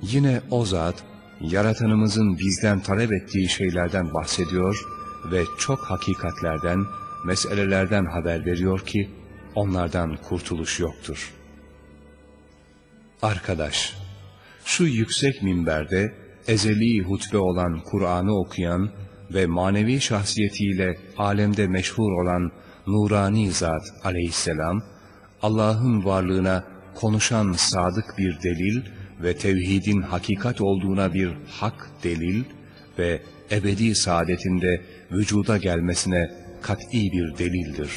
Yine 0.01 0.41
o 0.51 0.65
zat, 0.65 1.03
Yaratanımızın 1.41 2.37
bizden 2.37 2.79
talep 2.79 3.11
ettiği 3.11 3.49
şeylerden 3.49 4.13
bahsediyor 4.13 4.85
ve 5.31 5.43
çok 5.59 5.79
hakikatlerden, 5.79 6.85
meselelerden 7.25 8.05
haber 8.05 8.45
veriyor 8.45 8.79
ki, 8.79 9.09
onlardan 9.55 10.15
kurtuluş 10.15 10.79
yoktur. 10.79 11.33
Arkadaş, 13.21 13.97
şu 14.69 14.83
yüksek 14.83 15.43
minberde 15.43 16.13
ezeli 16.47 16.99
hutbe 16.99 17.37
olan 17.37 17.79
Kur'an'ı 17.79 18.39
okuyan 18.39 18.89
ve 19.33 19.45
manevi 19.45 20.01
şahsiyetiyle 20.01 20.97
alemde 21.17 21.67
meşhur 21.67 22.11
olan 22.11 22.51
Nurani 22.87 23.51
Zat 23.51 23.81
aleyhisselam, 24.03 24.83
Allah'ın 25.41 26.05
varlığına 26.05 26.63
konuşan 26.95 27.51
sadık 27.51 28.17
bir 28.17 28.41
delil 28.43 28.81
ve 29.23 29.37
tevhidin 29.37 30.01
hakikat 30.01 30.61
olduğuna 30.61 31.13
bir 31.13 31.31
hak 31.47 31.89
delil 32.03 32.43
ve 32.99 33.21
ebedi 33.51 33.95
saadetinde 33.95 34.81
vücuda 35.11 35.57
gelmesine 35.57 36.31
kat'i 36.61 37.11
bir 37.11 37.37
delildir. 37.37 37.91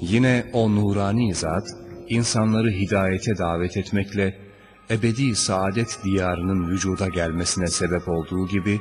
Yine 0.00 0.44
o 0.52 0.76
nurani 0.76 1.34
zat, 1.34 1.64
insanları 2.08 2.70
hidayete 2.70 3.38
davet 3.38 3.76
etmekle, 3.76 4.49
ebedi 4.90 5.36
saadet 5.36 6.00
diyarının 6.04 6.68
vücuda 6.68 7.08
gelmesine 7.08 7.66
sebep 7.66 8.08
olduğu 8.08 8.48
gibi, 8.48 8.80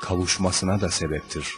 kavuşmasına 0.00 0.80
da 0.80 0.88
sebeptir. 0.88 1.54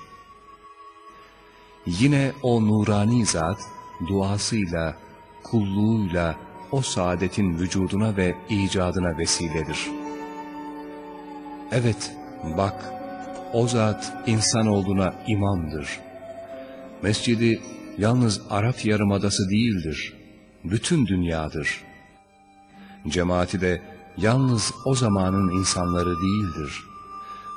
Yine 1.86 2.32
o 2.42 2.66
nurani 2.66 3.26
zat, 3.26 3.60
duasıyla, 4.08 4.96
kulluğuyla 5.42 6.36
o 6.72 6.82
saadetin 6.82 7.58
vücuduna 7.58 8.16
ve 8.16 8.36
icadına 8.48 9.18
vesiledir. 9.18 9.88
Evet, 11.72 12.16
bak, 12.56 12.84
o 13.52 13.68
zat 13.68 14.12
insan 14.26 14.66
olduğuna 14.66 15.14
imamdır. 15.26 16.00
Mescidi 17.02 17.60
yalnız 17.98 18.40
Arap 18.50 18.84
Yarımadası 18.84 19.50
değildir, 19.50 20.14
bütün 20.64 21.06
dünyadır. 21.06 21.89
Cemaati 23.08 23.60
de 23.60 23.82
yalnız 24.16 24.72
o 24.84 24.94
zamanın 24.94 25.50
insanları 25.50 26.16
değildir. 26.20 26.82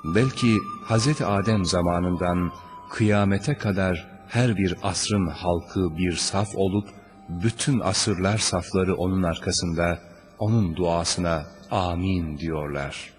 Belki 0.03 0.57
Hz. 0.89 1.21
Adem 1.21 1.65
zamanından 1.65 2.51
kıyamete 2.89 3.57
kadar 3.57 4.07
her 4.27 4.57
bir 4.57 4.75
asrın 4.83 5.27
halkı 5.27 5.97
bir 5.97 6.15
saf 6.15 6.55
olup, 6.55 6.88
bütün 7.29 7.79
asırlar 7.79 8.38
safları 8.38 8.95
onun 8.95 9.23
arkasında, 9.23 10.00
onun 10.39 10.75
duasına 10.75 11.45
amin 11.71 12.38
diyorlar. 12.38 13.13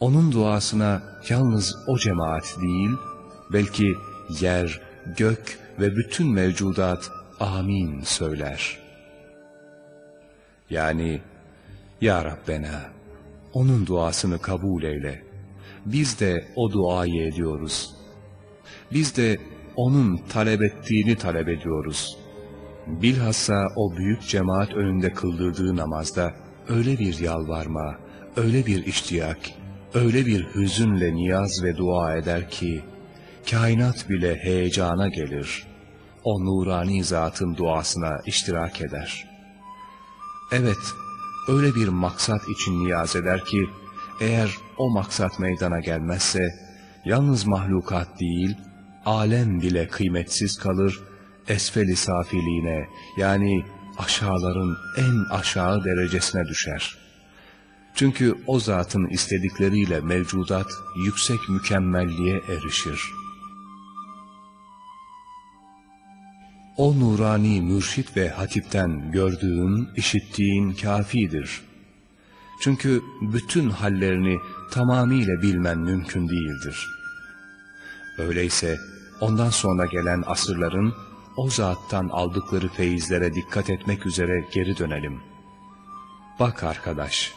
Onun 0.00 0.32
duasına 0.32 1.02
yalnız 1.28 1.76
o 1.86 1.98
cemaat 1.98 2.56
değil, 2.62 2.90
belki 3.52 3.94
yer, 4.40 4.80
gök 5.16 5.58
ve 5.80 5.96
bütün 5.96 6.32
mevcudat 6.32 7.10
amin 7.40 8.00
söyler. 8.00 8.79
Yani, 10.70 11.20
Ya 12.00 12.24
Rabbena, 12.24 12.90
onun 13.52 13.86
duasını 13.86 14.38
kabul 14.38 14.82
eyle. 14.82 15.22
Biz 15.86 16.20
de 16.20 16.44
o 16.56 16.72
duayı 16.72 17.26
ediyoruz. 17.26 17.94
Biz 18.92 19.16
de 19.16 19.38
onun 19.76 20.16
talep 20.16 20.62
ettiğini 20.62 21.16
talep 21.16 21.48
ediyoruz. 21.48 22.18
Bilhassa 22.86 23.66
o 23.76 23.96
büyük 23.96 24.22
cemaat 24.22 24.74
önünde 24.74 25.12
kıldırdığı 25.12 25.76
namazda 25.76 26.34
öyle 26.68 26.98
bir 26.98 27.18
yalvarma, 27.18 27.98
öyle 28.36 28.66
bir 28.66 28.86
iştiyak, 28.86 29.38
öyle 29.94 30.26
bir 30.26 30.54
hüzünle 30.54 31.14
niyaz 31.14 31.64
ve 31.64 31.76
dua 31.76 32.16
eder 32.16 32.50
ki, 32.50 32.84
kainat 33.50 34.08
bile 34.08 34.36
heyecana 34.36 35.08
gelir. 35.08 35.66
O 36.24 36.40
nurani 36.40 37.04
zatın 37.04 37.56
duasına 37.56 38.20
iştirak 38.26 38.80
eder. 38.80 39.29
Evet, 40.52 40.94
öyle 41.48 41.74
bir 41.74 41.88
maksat 41.88 42.48
için 42.48 42.84
niyaz 42.84 43.16
eder 43.16 43.44
ki, 43.44 43.70
eğer 44.20 44.56
o 44.78 44.90
maksat 44.90 45.38
meydana 45.38 45.80
gelmezse, 45.80 46.48
yalnız 47.04 47.46
mahlukat 47.46 48.20
değil, 48.20 48.56
alem 49.04 49.60
bile 49.60 49.88
kıymetsiz 49.88 50.58
kalır, 50.58 51.00
esfeli 51.48 51.96
safiliğine 51.96 52.88
yani 53.16 53.64
aşağıların 53.98 54.76
en 54.96 55.34
aşağı 55.34 55.84
derecesine 55.84 56.44
düşer. 56.44 56.96
Çünkü 57.94 58.34
o 58.46 58.60
zatın 58.60 59.06
istedikleriyle 59.06 60.00
mevcudat 60.00 60.68
yüksek 61.04 61.48
mükemmelliğe 61.48 62.40
erişir. 62.48 63.19
O 66.76 67.00
nurani 67.00 67.60
mürşit 67.60 68.16
ve 68.16 68.28
hatipten 68.28 69.12
gördüğün, 69.12 69.88
işittiğin 69.96 70.72
kafidir. 70.72 71.60
Çünkü 72.62 73.02
bütün 73.20 73.70
hallerini 73.70 74.38
tamamıyla 74.70 75.42
bilmen 75.42 75.78
mümkün 75.78 76.28
değildir. 76.28 76.86
Öyleyse 78.18 78.78
ondan 79.20 79.50
sonra 79.50 79.86
gelen 79.86 80.22
asırların 80.26 80.94
o 81.36 81.50
zattan 81.50 82.08
aldıkları 82.08 82.68
feyizlere 82.68 83.34
dikkat 83.34 83.70
etmek 83.70 84.06
üzere 84.06 84.44
geri 84.52 84.78
dönelim. 84.78 85.20
Bak 86.40 86.64
arkadaş, 86.64 87.32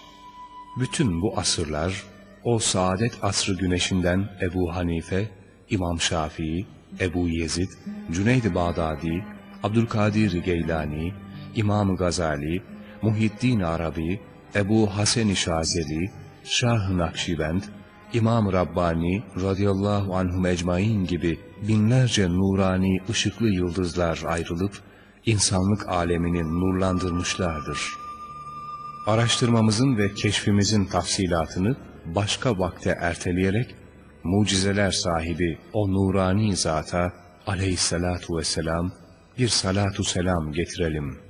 bütün 0.80 1.22
bu 1.22 1.40
asırlar, 1.40 2.04
o 2.44 2.60
saadet 2.60 3.24
asrı 3.24 3.54
güneşinden 3.54 4.30
Ebu 4.42 4.76
Hanife, 4.76 5.30
İmam 5.70 6.02
Şafii, 6.02 6.68
Ebu 7.00 7.30
Yezid, 7.30 7.70
Cüneyd-i 8.12 8.56
Bağdadi, 8.56 9.26
Abdülkadir 9.64 10.34
Geylani, 10.34 11.14
İmam 11.56 11.96
Gazali, 11.96 12.62
Muhiddin 13.02 13.60
Arabi, 13.60 14.20
Ebu 14.56 14.88
Hasen-i 14.98 15.36
Şazeli, 15.36 16.12
Şah-ı 16.44 16.98
Nakşibend, 16.98 17.62
İmam 18.14 18.54
Rabbani 18.54 19.24
radıyallahu 19.42 20.16
anhum 20.16 20.46
ecmain 20.46 21.06
gibi 21.06 21.40
binlerce 21.68 22.30
nurani 22.30 23.00
ışıklı 23.10 23.50
yıldızlar 23.50 24.24
ayrılıp 24.26 24.80
insanlık 25.26 25.90
alemini 25.90 26.44
nurlandırmışlardır. 26.44 27.80
Araştırmamızın 29.08 29.98
ve 29.98 30.14
keşfimizin 30.14 30.86
tafsilatını 30.86 31.76
başka 32.06 32.60
vakte 32.60 32.98
erteleyerek 33.02 33.76
mucizeler 34.24 34.92
sahibi 34.92 35.58
o 35.74 35.88
nurani 35.94 36.56
zata 36.56 37.14
aleyhissalatu 37.48 38.38
vesselam 38.38 38.92
bir 39.38 39.48
salatu 39.48 40.04
selam 40.04 40.54
getirelim.'' 40.54 41.23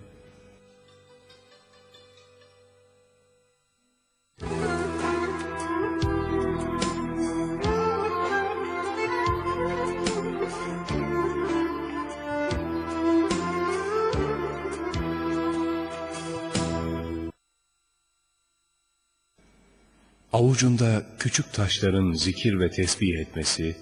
Avucunda 20.33 21.03
küçük 21.19 21.53
taşların 21.53 22.11
zikir 22.11 22.59
ve 22.59 22.69
tesbih 22.69 23.19
etmesi, 23.19 23.75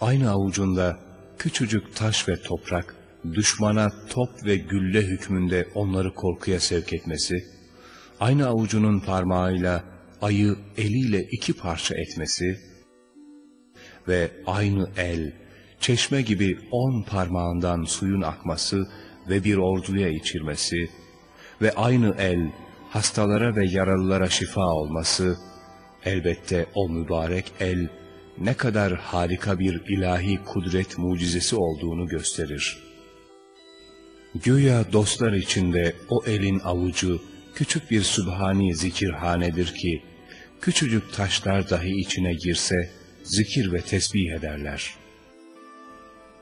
aynı 0.00 0.30
avucunda 0.30 0.98
küçücük 1.38 1.96
taş 1.96 2.28
ve 2.28 2.42
toprak, 2.42 2.96
düşmana 3.32 3.92
top 4.10 4.44
ve 4.44 4.56
gülle 4.56 5.02
hükmünde 5.02 5.68
onları 5.74 6.14
korkuya 6.14 6.60
sevk 6.60 6.92
etmesi, 6.92 7.44
aynı 8.20 8.46
avucunun 8.46 9.00
parmağıyla 9.00 9.84
ayı 10.20 10.56
eliyle 10.76 11.22
iki 11.22 11.52
parça 11.52 11.94
etmesi 11.94 12.60
ve 14.08 14.30
aynı 14.46 14.90
el, 14.96 15.32
çeşme 15.80 16.22
gibi 16.22 16.58
on 16.70 17.02
parmağından 17.02 17.84
suyun 17.84 18.22
akması 18.22 18.88
ve 19.28 19.44
bir 19.44 19.56
orduya 19.56 20.08
içirmesi 20.08 20.90
ve 21.62 21.72
aynı 21.72 22.14
el, 22.18 22.52
hastalara 22.90 23.56
ve 23.56 23.66
yaralılara 23.66 24.28
şifa 24.28 24.66
olması, 24.66 25.36
Elbette 26.04 26.66
o 26.74 26.88
mübarek 26.88 27.52
el 27.60 27.88
ne 28.38 28.54
kadar 28.54 28.94
harika 28.94 29.58
bir 29.58 29.80
ilahi 29.88 30.38
kudret 30.44 30.98
mucizesi 30.98 31.56
olduğunu 31.56 32.06
gösterir. 32.06 32.78
Güya 34.34 34.92
dostlar 34.92 35.32
içinde 35.32 35.96
o 36.08 36.24
elin 36.26 36.58
avucu 36.58 37.22
küçük 37.54 37.90
bir 37.90 38.02
sübhani 38.02 38.76
zikirhanedir 38.76 39.74
ki, 39.74 40.02
küçücük 40.60 41.12
taşlar 41.12 41.70
dahi 41.70 42.00
içine 42.00 42.34
girse 42.34 42.90
zikir 43.22 43.72
ve 43.72 43.80
tesbih 43.80 44.32
ederler. 44.38 44.94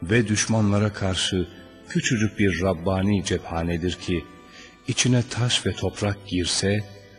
Ve 0.02 0.28
düşmanlara 0.28 0.92
karşı 0.92 1.48
küçücük 1.88 2.38
bir 2.38 2.62
Rabbani 2.62 3.24
cephanedir 3.24 3.92
ki, 3.92 4.24
içine 4.88 5.22
taş 5.30 5.66
ve 5.66 5.72
toprak 5.72 6.26
girse 6.26 6.78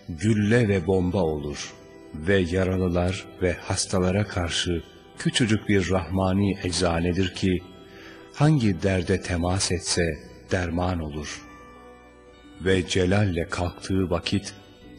gülle 0.10 0.68
ve 0.68 0.88
bomba 0.88 1.24
olur.'' 1.24 1.81
Ve 2.14 2.38
yaralılar 2.38 3.26
ve 3.42 3.54
hastalara 3.54 4.28
karşı 4.28 4.84
küçücük 5.18 5.70
bir 5.70 5.90
rahmani 5.90 6.58
eczanedir 6.64 7.34
ki, 7.34 7.64
hangi 8.34 8.84
derde 8.84 9.22
temas 9.22 9.72
etse 9.72 10.20
derman 10.52 11.00
olur. 11.00 11.42
ve 12.66 12.88
celalle 12.88 13.48
kalktığı 13.50 14.10
vakit 14.10 14.54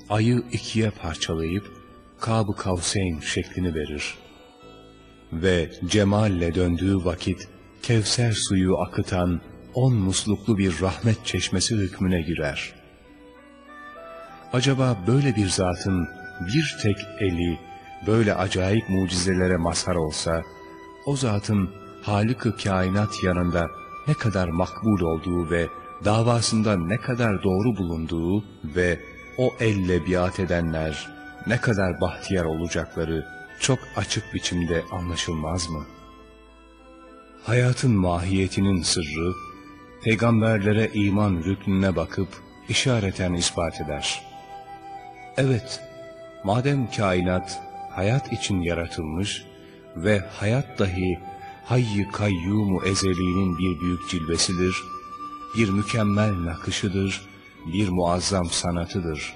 ayı 0.09 0.43
ikiye 0.53 0.91
parçalayıp 0.91 1.73
Kab-ı 2.21 2.57
Kavseyn 2.57 3.21
şeklini 3.21 3.75
verir. 3.75 4.15
Ve 5.33 5.71
cemalle 5.87 6.55
döndüğü 6.55 7.05
vakit 7.05 7.49
Kevser 7.83 8.33
suyu 8.33 8.79
akıtan 8.79 9.41
on 9.75 9.95
musluklu 9.95 10.59
bir 10.59 10.81
rahmet 10.81 11.27
çeşmesi 11.27 11.77
hükmüne 11.77 12.23
girer. 12.23 12.73
Acaba 14.53 14.99
böyle 15.07 15.37
bir 15.37 15.49
zatın 15.49 16.09
bir 16.47 16.79
tek 16.83 16.97
eli 17.21 17.59
böyle 18.07 18.35
acayip 18.35 18.89
mucizelere 18.89 19.57
mazhar 19.57 19.95
olsa, 19.95 20.43
o 21.07 21.17
zatın 21.17 21.71
Halık-ı 22.03 22.57
kainat 22.57 23.25
yanında 23.25 23.71
ne 24.09 24.15
kadar 24.15 24.49
makbul 24.49 25.01
olduğu 25.01 25.51
ve 25.51 25.69
davasında 26.05 26.77
ne 26.77 26.97
kadar 26.97 27.43
doğru 27.43 27.77
bulunduğu 27.77 28.45
ve 28.65 29.01
o 29.39 29.55
elle 29.61 30.07
biat 30.07 30.41
edenler 30.41 31.09
ne 31.47 31.61
kadar 31.61 32.01
bahtiyar 32.01 32.45
olacakları 32.45 33.27
çok 33.61 33.79
açık 33.97 34.35
biçimde 34.35 34.83
anlaşılmaz 34.93 35.69
mı? 35.71 35.85
Hayatın 37.45 37.93
mahiyetinin 37.93 38.83
sırrı, 38.83 39.33
peygamberlere 40.05 40.91
iman 40.95 41.43
rüknüne 41.45 41.97
bakıp 41.97 42.29
işareten 42.69 43.33
ispat 43.33 43.81
eder. 43.81 44.23
Evet, 45.37 45.81
madem 46.45 46.91
kainat 46.91 47.63
hayat 47.91 48.33
için 48.33 48.61
yaratılmış 48.61 49.45
ve 49.97 50.19
hayat 50.19 50.79
dahi 50.79 51.19
hayy 51.65 52.09
kayyumu 52.13 52.85
ezeliğinin 52.85 53.59
bir 53.59 53.81
büyük 53.81 54.11
cilvesidir, 54.11 54.77
bir 55.57 55.69
mükemmel 55.69 56.45
nakışıdır, 56.45 57.23
bir 57.73 57.89
muazzam 57.89 58.47
sanatıdır. 58.47 59.35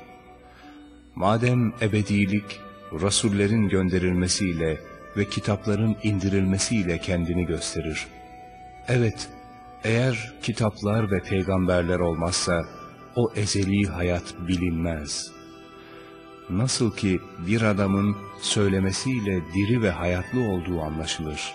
Madem 1.14 1.72
ebedilik, 1.80 2.60
Rasullerin 2.92 3.68
gönderilmesiyle 3.68 4.80
ve 5.16 5.28
kitapların 5.28 5.96
indirilmesiyle 6.02 6.98
kendini 6.98 7.46
gösterir. 7.46 8.06
Evet, 8.88 9.28
eğer 9.84 10.32
kitaplar 10.42 11.10
ve 11.10 11.20
peygamberler 11.20 11.98
olmazsa, 11.98 12.62
o 13.16 13.32
ezeli 13.36 13.86
hayat 13.86 14.34
bilinmez. 14.48 15.35
Nasıl 16.50 16.96
ki 16.96 17.20
bir 17.46 17.62
adamın 17.62 18.16
söylemesiyle 18.40 19.40
diri 19.54 19.82
ve 19.82 19.90
hayatlı 19.90 20.40
olduğu 20.40 20.80
anlaşılır. 20.80 21.54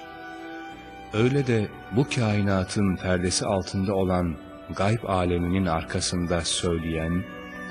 Öyle 1.13 1.47
de 1.47 1.67
bu 1.95 2.07
kainatın 2.15 2.95
perdesi 2.95 3.45
altında 3.45 3.95
olan 3.95 4.35
gayb 4.75 5.03
aleminin 5.03 5.65
arkasında 5.65 6.41
söyleyen, 6.41 7.23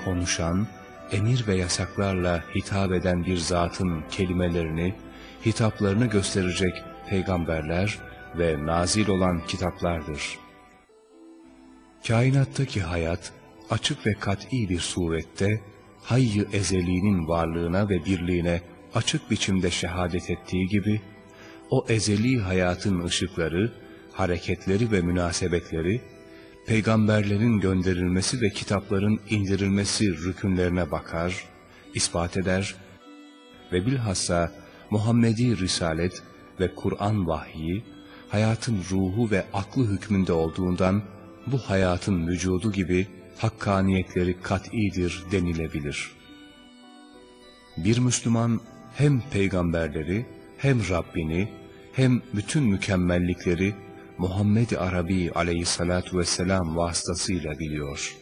konuşan, 0.05 0.67
emir 1.13 1.47
ve 1.47 1.55
yasaklarla 1.55 2.45
hitap 2.55 2.93
eden 2.93 3.25
bir 3.25 3.37
zatın 3.37 4.05
kelimelerini, 4.11 4.95
hitaplarını 5.47 6.07
gösterecek 6.07 6.85
peygamberler 7.09 7.99
ve 8.39 8.67
nazil 8.67 9.09
olan 9.09 9.47
kitaplardır. 9.47 10.39
Kainattaki 12.09 12.83
hayat, 12.83 13.33
açık 13.71 14.07
ve 14.07 14.15
kat'i 14.15 14.69
bir 14.69 14.81
surette, 14.81 15.61
hayy 16.11 16.47
ezeliğinin 16.53 17.29
varlığına 17.29 17.89
ve 17.89 18.05
birliğine 18.05 18.61
açık 18.95 19.31
biçimde 19.31 19.71
şehadet 19.71 20.31
ettiği 20.31 20.69
gibi, 20.69 21.01
o 21.71 21.87
ezeli 21.89 22.41
hayatın 22.41 23.05
ışıkları, 23.05 23.73
hareketleri 24.13 24.93
ve 24.93 25.01
münasebetleri, 25.01 26.01
peygamberlerin 26.67 27.61
gönderilmesi 27.61 28.41
ve 28.41 28.51
kitapların 28.51 29.21
indirilmesi 29.31 30.09
rükünlerine 30.09 30.91
bakar, 30.91 31.45
ispat 31.95 32.37
eder 32.37 32.75
ve 33.73 33.87
bilhassa 33.87 34.53
Muhammedi 34.91 35.59
Risalet 35.59 36.23
ve 36.61 36.75
Kur'an 36.75 37.27
vahyi, 37.27 37.85
hayatın 38.29 38.81
ruhu 38.91 39.31
ve 39.31 39.45
aklı 39.53 39.93
hükmünde 39.93 40.33
olduğundan, 40.33 41.03
bu 41.47 41.59
hayatın 41.59 42.27
vücudu 42.27 42.73
gibi 42.73 43.07
hakkaniyetleri 43.43 44.41
kat'idir 44.43 45.25
denilebilir. 45.33 46.11
Bir 47.77 47.99
Müslüman 47.99 48.61
hem 48.95 49.23
peygamberleri, 49.31 50.27
hem 50.59 50.89
Rabbini, 50.89 51.49
hem 51.93 52.23
bütün 52.35 52.63
mükemmellikleri 52.63 53.75
Muhammed 54.19 54.71
Arabi 54.71 55.33
aleyhissalatu 55.33 56.19
vesselam 56.19 56.77
vasıtasıyla 56.77 57.59
biliyor. 57.59 58.17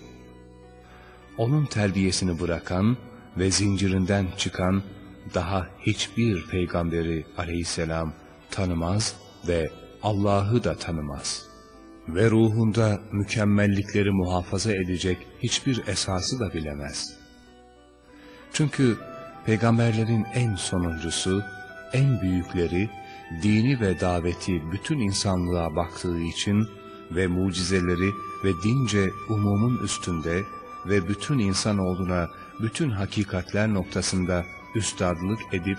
Onun 1.38 1.66
terbiyesini 1.66 2.40
bırakan 2.40 2.96
ve 3.36 3.50
zincirinden 3.50 4.26
çıkan 4.36 4.82
daha 5.34 5.66
hiçbir 5.80 6.46
peygamberi 6.46 7.26
aleyhisselam 7.38 8.12
tanımaz 8.50 9.16
ve 9.48 9.70
Allah'ı 10.02 10.64
da 10.64 10.74
tanımaz. 10.74 11.47
Ve 12.08 12.30
ruhunda 12.30 13.00
mükemmellikleri 13.12 14.10
muhafaza 14.10 14.72
edecek 14.72 15.18
hiçbir 15.42 15.86
esası 15.86 16.40
da 16.40 16.54
bilemez. 16.54 17.18
Çünkü 18.52 18.96
peygamberlerin 19.46 20.26
en 20.34 20.54
sonuncusu, 20.54 21.42
en 21.92 22.20
büyükleri, 22.20 22.90
dini 23.42 23.80
ve 23.80 24.00
daveti 24.00 24.72
bütün 24.72 24.98
insanlığa 24.98 25.76
baktığı 25.76 26.20
için 26.20 26.68
ve 27.10 27.26
mucizeleri 27.26 28.10
ve 28.44 28.52
dince 28.64 29.10
umumun 29.28 29.78
üstünde 29.84 30.44
ve 30.86 31.08
bütün 31.08 31.38
insanoğluna 31.38 32.28
bütün 32.60 32.90
hakikatler 32.90 33.74
noktasında 33.74 34.44
üstadlık 34.74 35.40
edip 35.52 35.78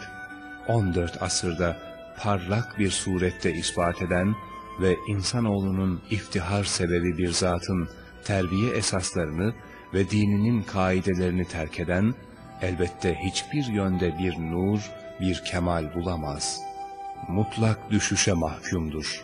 14 0.67 1.21
asırda 1.21 1.77
parlak 2.17 2.79
bir 2.79 2.89
surette 2.89 3.53
ispat 3.53 4.01
eden 4.01 4.35
ve 4.81 4.97
insanoğlunun 5.07 6.01
iftihar 6.09 6.63
sebebi 6.63 7.17
bir 7.17 7.29
zatın 7.29 7.89
terbiye 8.23 8.71
esaslarını 8.71 9.53
ve 9.93 10.09
dininin 10.09 10.63
kaidelerini 10.63 11.45
terk 11.45 11.79
eden, 11.79 12.15
elbette 12.61 13.17
hiçbir 13.23 13.73
yönde 13.73 14.17
bir 14.19 14.37
nur, 14.39 14.79
bir 15.19 15.43
kemal 15.51 15.93
bulamaz. 15.95 16.59
Mutlak 17.27 17.91
düşüşe 17.91 18.33
mahkumdur. 18.33 19.23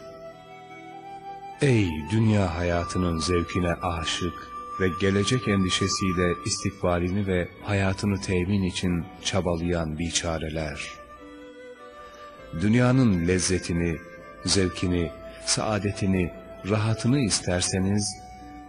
Ey 1.62 1.89
dünya 2.12 2.58
hayatının 2.58 3.18
zevkine 3.18 3.74
aşık 3.74 4.34
ve 4.82 4.89
gelecek 5.02 5.48
endişesiyle 5.48 6.34
istikbalini 6.46 7.28
ve 7.28 7.48
hayatını 7.63 8.22
temin 8.22 8.63
için 8.63 9.06
çabalayan 9.24 10.00
biçareler! 10.00 10.89
Dünyanın 12.62 13.28
lezzetini, 13.28 13.98
zevkini, 14.46 15.12
saadetini, 15.45 16.31
rahatını 16.69 17.19
isterseniz, 17.19 18.17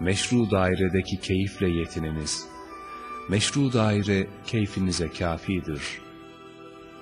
meşru 0.00 0.50
dairedeki 0.50 1.20
keyifle 1.20 1.68
yetininiz. 1.68 2.46
Meşru 3.28 3.72
daire 3.72 4.26
keyfinize 4.46 5.08
kafidir. 5.12 5.82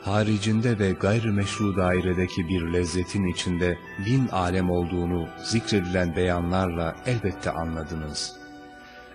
Haricinde 0.02 0.78
ve 0.78 0.92
gayrimeşru 0.92 1.76
dairedeki 1.76 2.48
bir 2.48 2.72
lezzetin 2.72 3.26
içinde 3.26 3.78
bin 4.06 4.28
alem 4.28 4.70
olduğunu 4.70 5.28
zikredilen 5.44 6.16
beyanlarla 6.16 6.96
elbette 7.06 7.50
anladınız. 7.50 8.36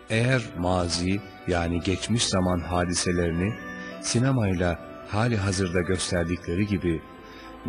Eğer 0.10 0.41
mazi 0.58 1.22
yani 1.48 1.80
geçmiş 1.80 2.26
zaman 2.28 2.60
hadiselerini 2.60 3.54
sinemayla 4.02 4.80
hali 5.08 5.38
hazırda 5.38 5.82
gösterdikleri 5.82 6.67
gibi 6.67 7.02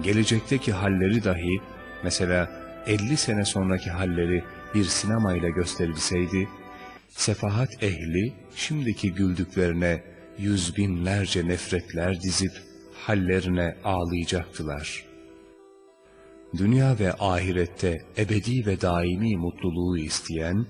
gelecekteki 0.03 0.73
halleri 0.73 1.25
dahi 1.25 1.61
mesela 2.05 2.60
50 2.87 3.17
sene 3.17 3.45
sonraki 3.45 3.91
halleri 3.91 4.45
bir 4.75 4.85
sinemayla 4.85 5.49
gösterilseydi, 5.49 6.49
sefahat 7.09 7.83
ehli 7.83 8.33
şimdiki 8.57 9.13
güldüklerine 9.13 10.03
yüz 10.39 10.77
binlerce 10.77 11.49
nefretler 11.49 12.21
dizip 12.21 12.53
hallerine 12.95 13.77
ağlayacaktılar. 13.85 15.05
Dünya 16.57 16.99
ve 16.99 17.13
ahirette 17.13 18.03
ebedi 18.19 18.67
ve 18.67 18.81
daimi 18.81 19.37
mutluluğu 19.37 19.99
isteyen, 19.99 20.67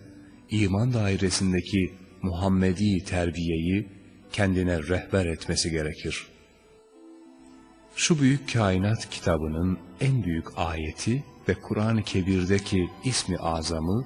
iman 0.51 0.92
dairesindeki 0.92 1.94
Muhammedi 2.23 3.05
terbiyeyi 3.05 3.88
kendine 4.33 4.83
rehber 4.83 5.27
etmesi 5.27 5.70
gerekir. 5.70 6.27
Şu 7.96 8.20
büyük 8.20 8.53
kainat 8.53 9.11
kitabının 9.11 9.79
en 10.01 10.25
büyük 10.25 10.46
ayeti 10.57 11.25
ve 11.50 11.54
Kur'an-ı 11.54 12.02
Kebir'deki 12.02 12.88
ismi 13.04 13.36
azamı 13.36 14.04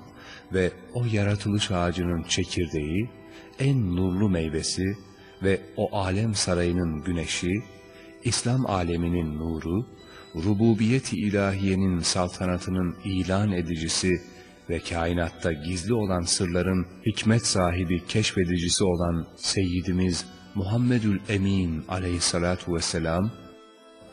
ve 0.53 0.73
o 0.95 1.05
yaratılış 1.13 1.71
ağacının 1.71 2.23
çekirdeği, 2.23 3.11
en 3.59 3.97
nurlu 3.97 4.29
meyvesi 4.29 4.97
ve 5.43 5.61
o 5.77 5.97
alem 5.99 6.35
sarayının 6.35 7.03
güneşi, 7.03 7.53
İslam 8.25 8.67
aleminin 8.67 9.39
nuru, 9.39 9.87
rububiyet-i 10.35 11.17
ilahiyenin 11.17 11.99
saltanatının 11.99 12.97
ilan 13.05 13.53
edicisi 13.53 14.11
ve 14.71 14.79
kainatta 14.79 15.53
gizli 15.53 15.95
olan 15.95 16.23
sırların 16.23 16.87
hikmet 17.07 17.47
sahibi 17.47 18.07
keşfedicisi 18.07 18.85
olan 18.85 19.27
Seyyidimiz 19.37 20.27
Muhammedül 20.55 21.21
Emin 21.29 21.85
aleyhissalatu 21.89 22.75
vesselam, 22.75 23.31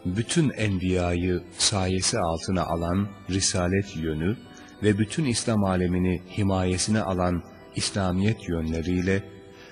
bütün 0.05 0.49
enbiyayı 0.49 1.43
sayesi 1.57 2.19
altına 2.19 2.63
alan 2.63 3.07
risalet 3.29 3.95
yönü 3.95 4.37
ve 4.83 4.97
bütün 4.97 5.25
İslam 5.25 5.63
alemini 5.63 6.21
himayesine 6.37 7.01
alan 7.01 7.43
İslamiyet 7.75 8.49
yönleriyle, 8.49 9.23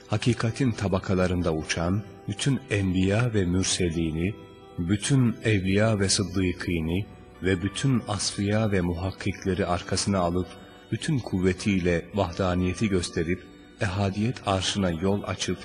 hakikatin 0.07 0.71
tabakalarında 0.71 1.53
uçan 1.53 2.03
bütün 2.27 2.59
enbiya 2.69 3.33
ve 3.33 3.45
mürselini, 3.45 4.35
bütün 4.77 5.35
evliya 5.43 5.99
ve 5.99 6.09
sıddıkini 6.09 7.05
ve 7.43 7.61
bütün 7.61 8.01
asfiya 8.07 8.71
ve 8.71 8.81
muhakkikleri 8.81 9.65
arkasına 9.65 10.19
alıp, 10.19 10.47
bütün 10.91 11.19
kuvvetiyle 11.19 12.05
vahdaniyeti 12.13 12.89
gösterip, 12.89 13.43
ehadiyet 13.81 14.47
arşına 14.47 14.91
yol 14.91 15.23
açıp, 15.23 15.57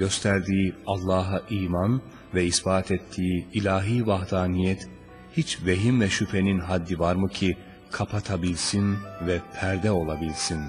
gösterdiği 0.00 0.74
Allah'a 0.86 1.42
iman 1.50 2.02
ve 2.34 2.44
ispat 2.44 2.90
ettiği 2.90 3.46
ilahi 3.52 4.06
vahdaniyet, 4.06 4.88
hiç 5.36 5.58
vehim 5.66 6.00
ve 6.00 6.08
şüphenin 6.08 6.58
haddi 6.58 6.98
var 6.98 7.14
mı 7.14 7.28
ki 7.28 7.56
kapatabilsin 7.90 8.96
ve 9.26 9.40
perde 9.60 9.90
olabilsin? 9.90 10.60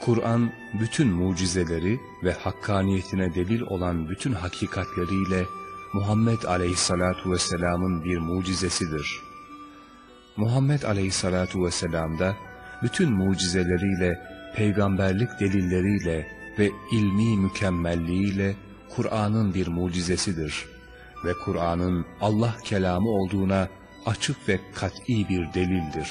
Kur'an, 0.00 0.52
bütün 0.80 1.08
mucizeleri 1.08 2.00
ve 2.24 2.32
hakkaniyetine 2.32 3.34
delil 3.34 3.60
olan 3.60 4.08
bütün 4.08 4.32
hakikatleriyle 4.32 5.44
Muhammed 5.92 6.42
Aleyhissalatu 6.42 7.32
vesselam'ın 7.32 8.04
bir 8.04 8.18
mucizesidir. 8.18 9.20
Muhammed 10.36 10.82
Aleyhissalatu 10.82 11.64
vesselam 11.64 12.18
da 12.18 12.36
bütün 12.82 13.12
mucizeleriyle, 13.12 14.20
peygamberlik 14.56 15.40
delilleriyle 15.40 16.41
ve 16.58 16.70
ilmi 16.92 17.36
mükemmelliğiyle 17.36 18.54
Kur'an'ın 18.96 19.54
bir 19.54 19.68
mucizesidir. 19.68 20.64
Ve 21.24 21.32
Kur'an'ın 21.44 22.06
Allah 22.20 22.54
kelamı 22.64 23.08
olduğuna 23.08 23.68
açık 24.06 24.48
ve 24.48 24.60
kat'i 24.74 25.28
bir 25.28 25.54
delildir. 25.54 26.08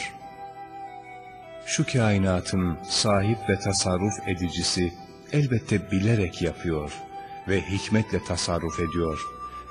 Şu 1.65 1.85
kainatın 1.93 2.77
sahip 2.89 3.37
ve 3.49 3.59
tasarruf 3.59 4.27
edicisi 4.27 4.93
elbette 5.31 5.91
bilerek 5.91 6.41
yapıyor 6.41 6.91
ve 7.47 7.61
hikmetle 7.61 8.23
tasarruf 8.23 8.79
ediyor 8.79 9.19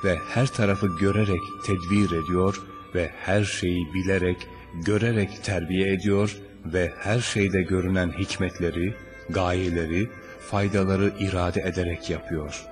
ve 0.04 0.18
her 0.34 0.46
tarafı 0.46 0.86
görerek 1.00 1.40
tedbir 1.66 2.24
ediyor 2.24 2.62
ve 2.94 3.10
her 3.20 3.44
şeyi 3.44 3.94
bilerek, 3.94 4.36
görerek 4.74 5.44
terbiye 5.44 5.92
ediyor 5.92 6.36
ve 6.64 6.92
her 6.98 7.20
şeyde 7.20 7.62
görünen 7.62 8.12
hikmetleri, 8.18 8.94
gayeleri, 9.30 10.10
faydaları 10.50 11.12
irade 11.18 11.60
ederek 11.60 12.10
yapıyor. 12.10 12.66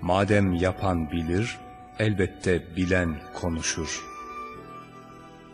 Madem 0.00 0.54
yapan 0.54 1.10
bilir, 1.10 1.58
elbette 1.98 2.76
bilen 2.76 3.16
konuşur. 3.34 4.04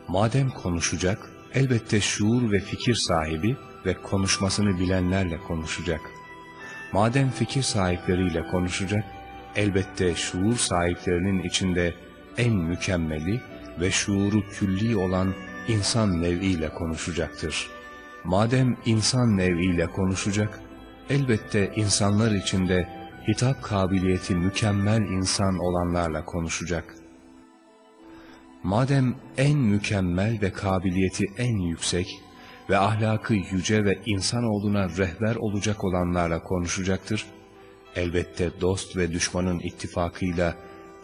Madem 0.08 0.50
konuşacak, 0.50 1.18
elbette 1.54 2.00
şuur 2.00 2.52
ve 2.52 2.60
fikir 2.60 2.94
sahibi 2.94 3.56
ve 3.86 3.94
konuşmasını 3.94 4.78
bilenlerle 4.78 5.38
konuşacak. 5.38 6.00
Madem 6.92 7.30
fikir 7.30 7.62
sahipleriyle 7.62 8.46
konuşacak, 8.46 9.04
elbette 9.56 10.14
şuur 10.14 10.56
sahiplerinin 10.56 11.42
içinde 11.42 11.94
en 12.38 12.54
mükemmeli 12.54 13.40
ve 13.80 13.90
şuuru 13.90 14.48
külli 14.48 14.96
olan 14.96 15.34
insan 15.68 16.22
nev'iyle 16.22 16.68
konuşacaktır. 16.68 17.66
Madem 18.24 18.76
insan 18.86 19.36
nev'iyle 19.36 19.86
konuşacak, 19.86 20.60
elbette 21.10 21.72
insanlar 21.76 22.32
içinde 22.32 22.88
hitap 23.28 23.62
kabiliyeti 23.62 24.34
mükemmel 24.34 25.00
insan 25.00 25.58
olanlarla 25.58 26.24
konuşacak. 26.24 26.94
Madem 28.62 29.14
en 29.36 29.58
mükemmel 29.58 30.38
ve 30.42 30.52
kabiliyeti 30.52 31.24
en 31.38 31.58
yüksek 31.58 32.06
ve 32.70 32.78
ahlakı 32.78 33.34
yüce 33.34 33.84
ve 33.84 33.98
insan 34.06 34.44
olduğuna 34.44 34.88
rehber 34.88 35.36
olacak 35.36 35.84
olanlarla 35.84 36.42
konuşacaktır, 36.42 37.26
elbette 37.96 38.60
dost 38.60 38.96
ve 38.96 39.12
düşmanın 39.12 39.58
ittifakıyla 39.58 40.54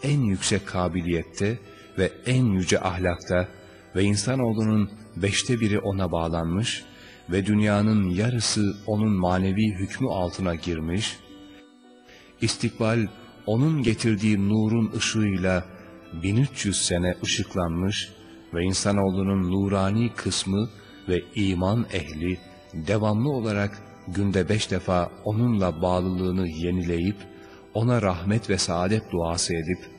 en 0.03 0.19
yüksek 0.21 0.67
kabiliyette 0.67 1.59
ve 1.97 2.11
en 2.25 2.45
yüce 2.45 2.79
ahlakta 2.79 3.47
ve 3.95 4.03
insanoğlunun 4.03 4.91
beşte 5.15 5.59
biri 5.59 5.79
ona 5.79 6.11
bağlanmış 6.11 6.85
ve 7.33 7.45
dünyanın 7.45 8.09
yarısı 8.09 8.75
onun 8.87 9.13
manevi 9.13 9.73
hükmü 9.73 10.09
altına 10.09 10.55
girmiş, 10.55 11.19
istikbal 12.41 13.07
onun 13.45 13.83
getirdiği 13.83 14.49
nurun 14.49 14.91
ışığıyla 14.97 15.65
1300 16.23 16.85
sene 16.85 17.15
ışıklanmış 17.23 18.11
ve 18.53 18.63
insanoğlunun 18.63 19.51
nurani 19.51 20.13
kısmı 20.15 20.69
ve 21.09 21.21
iman 21.35 21.85
ehli 21.93 22.37
devamlı 22.73 23.29
olarak 23.29 23.81
günde 24.07 24.49
beş 24.49 24.71
defa 24.71 25.11
onunla 25.23 25.81
bağlılığını 25.81 26.47
yenileyip, 26.47 27.17
ona 27.73 28.01
rahmet 28.01 28.49
ve 28.49 28.57
saadet 28.57 29.11
duası 29.11 29.53
edip, 29.53 29.89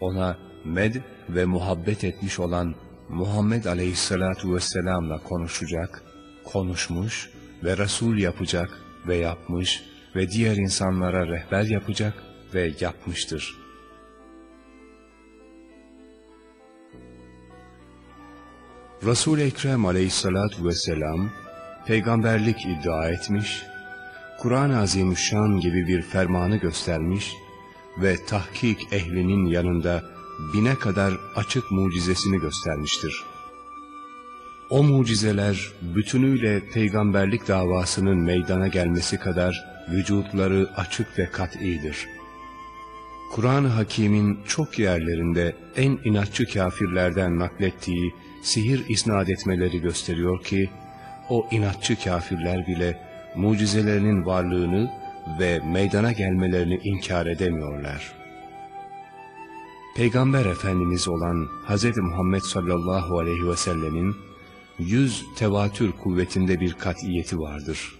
ona 0.00 0.38
med 0.64 0.94
ve 1.28 1.44
muhabbet 1.44 2.04
etmiş 2.04 2.38
olan 2.40 2.74
Muhammed 3.08 3.64
Aleyhisselatu 3.64 4.54
Vesselam'la 4.54 5.18
konuşacak, 5.18 6.02
konuşmuş 6.44 7.30
ve 7.64 7.76
Resul 7.76 8.18
yapacak 8.18 8.80
ve 9.06 9.16
yapmış 9.16 9.82
ve 10.16 10.30
diğer 10.30 10.56
insanlara 10.56 11.26
rehber 11.26 11.62
yapacak 11.62 12.14
ve 12.54 12.72
yapmıştır. 12.80 13.56
Resul-i 19.04 19.42
Ekrem 19.42 19.86
Aleyhisselatu 19.86 20.68
Vesselam, 20.68 21.30
peygamberlik 21.86 22.56
iddia 22.66 23.08
etmiş, 23.08 23.62
Kur'an-ı 24.38 24.78
Azimüşşan 24.78 25.60
gibi 25.60 25.86
bir 25.88 26.02
fermanı 26.02 26.56
göstermiş 26.56 27.32
ve 28.02 28.16
tahkik 28.26 28.92
ehlinin 28.92 29.46
yanında 29.46 30.02
bine 30.54 30.74
kadar 30.74 31.14
açık 31.36 31.70
mucizesini 31.70 32.40
göstermiştir. 32.40 33.33
O 34.70 34.82
mucizeler 34.82 35.72
bütünüyle 35.82 36.60
peygamberlik 36.74 37.48
davasının 37.48 38.18
meydana 38.18 38.68
gelmesi 38.68 39.18
kadar 39.18 39.64
vücutları 39.90 40.70
açık 40.76 41.18
ve 41.18 41.30
kat'idir. 41.30 42.06
Kur'an-ı 43.32 43.68
Hakîm'in 43.68 44.38
çok 44.46 44.78
yerlerinde 44.78 45.56
en 45.76 45.98
inatçı 46.04 46.46
kafirlerden 46.46 47.38
naklettiği 47.38 48.14
sihir 48.42 48.84
isnat 48.88 49.28
etmeleri 49.28 49.80
gösteriyor 49.80 50.42
ki, 50.42 50.70
o 51.28 51.48
inatçı 51.50 52.04
kafirler 52.04 52.66
bile 52.66 52.98
mucizelerinin 53.36 54.26
varlığını 54.26 54.90
ve 55.40 55.60
meydana 55.72 56.12
gelmelerini 56.12 56.80
inkar 56.84 57.26
edemiyorlar. 57.26 58.12
Peygamber 59.96 60.46
Efendimiz 60.46 61.08
olan 61.08 61.48
Hz. 61.68 61.96
Muhammed 61.96 62.40
sallallahu 62.40 63.18
aleyhi 63.18 63.48
ve 63.48 63.56
sellemin 63.56 64.16
yüz 64.78 65.24
tevatür 65.36 65.92
kuvvetinde 65.92 66.60
bir 66.60 66.72
katiyeti 66.72 67.38
vardır. 67.38 67.94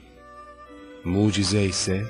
Mucize 1.05 1.63
ise 1.65 2.05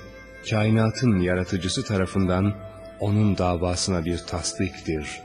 kainatın 0.51 1.21
yaratıcısı 1.21 1.85
tarafından 1.85 2.55
onun 3.01 3.39
davasına 3.39 4.05
bir 4.05 4.19
tasdiktir. 4.19 5.21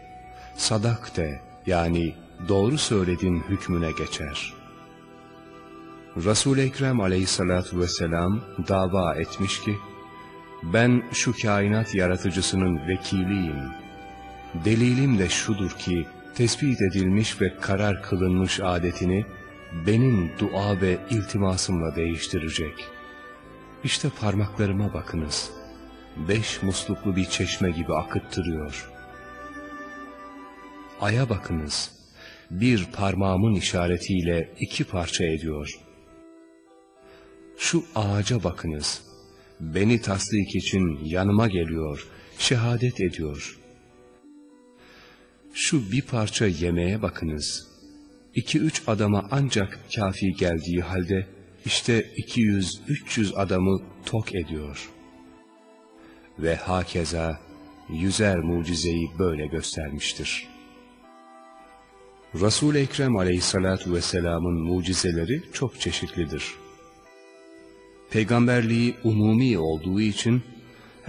Sadak 0.56 1.18
de 1.18 1.42
yani 1.66 2.16
doğru 2.48 2.78
söyledin 2.78 3.44
hükmüne 3.50 3.92
geçer. 3.92 4.54
Resul-i 6.18 6.62
Ekrem 6.62 7.02
aleyhissalatu 7.02 7.80
vesselam 7.80 8.42
dava 8.68 9.16
etmiş 9.16 9.62
ki, 9.62 9.78
ben 10.64 11.04
şu 11.12 11.34
kainat 11.42 11.96
yaratıcısının 11.96 12.88
vekiliyim. 12.88 13.60
Delilim 14.66 15.20
de 15.20 15.30
şudur 15.30 15.72
ki, 15.72 16.08
tespit 16.36 16.82
edilmiş 16.82 17.42
ve 17.42 17.58
karar 17.62 18.04
kılınmış 18.04 18.60
adetini 18.60 19.26
benim 19.88 20.32
dua 20.40 20.82
ve 20.82 20.98
iltimasımla 21.10 21.96
değiştirecek. 21.96 22.74
İşte 23.84 24.10
parmaklarıma 24.20 24.94
bakınız. 24.94 25.52
Beş 26.28 26.64
musluklu 26.64 27.16
bir 27.16 27.26
çeşme 27.26 27.72
gibi 27.72 27.94
akıttırıyor. 27.94 28.90
Aya 31.02 31.30
bakınız. 31.30 31.92
Bir 32.52 32.86
parmağımın 32.86 33.54
işaretiyle 33.54 34.54
iki 34.60 34.84
parça 34.84 35.24
ediyor. 35.24 35.70
Şu 37.58 37.84
ağaca 37.96 38.44
bakınız. 38.44 39.02
Beni 39.60 40.02
tasdik 40.02 40.56
için 40.56 41.00
yanıma 41.06 41.48
geliyor, 41.48 42.08
şehadet 42.38 43.02
ediyor. 43.02 43.59
Şu 45.62 45.92
bir 45.92 46.02
parça 46.02 46.46
yemeğe 46.48 47.02
bakınız. 47.02 47.68
iki 48.36 48.60
üç 48.60 48.82
adama 48.88 49.28
ancak 49.32 49.80
kafi 49.96 50.34
geldiği 50.34 50.82
halde 50.82 51.28
işte 51.66 52.06
200-300 52.18 53.36
adamı 53.36 53.82
tok 54.06 54.36
ediyor. 54.36 54.90
Ve 56.40 56.56
hakeza 56.56 57.40
yüzer 57.90 58.38
mucizeyi 58.38 59.10
böyle 59.20 59.48
göstermiştir. 59.48 60.48
Resul-i 62.36 62.78
Ekrem 62.78 63.18
aleyhissalatu 63.18 63.94
vesselamın 63.94 64.64
mucizeleri 64.64 65.44
çok 65.54 65.80
çeşitlidir. 65.80 66.44
Peygamberliği 68.12 68.96
umumi 69.04 69.58
olduğu 69.58 70.02
için 70.02 70.44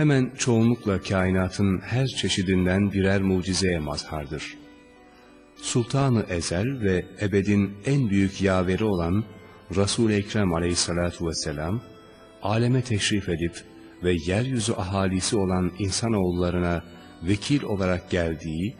hemen 0.01 0.31
çoğunlukla 0.39 1.01
kainatın 1.01 1.79
her 1.79 2.07
çeşidinden 2.07 2.93
birer 2.93 3.23
mucizeye 3.23 3.79
mazhardır. 3.79 4.59
Sultanı 5.57 6.25
Ezel 6.29 6.81
ve 6.81 7.05
ebedin 7.23 7.71
en 7.87 8.11
büyük 8.11 8.43
yaveri 8.43 8.85
olan 8.85 9.25
Resul-i 9.77 10.15
Ekrem 10.15 10.55
aleyhissalatu 10.55 11.27
vesselam, 11.27 11.81
aleme 12.43 12.83
teşrif 12.83 13.29
edip 13.29 13.53
ve 14.05 14.17
yeryüzü 14.27 14.73
ahalisi 14.73 15.37
olan 15.37 15.73
insanoğullarına 15.79 16.85
vekil 17.23 17.63
olarak 17.63 18.11
geldiği 18.11 18.77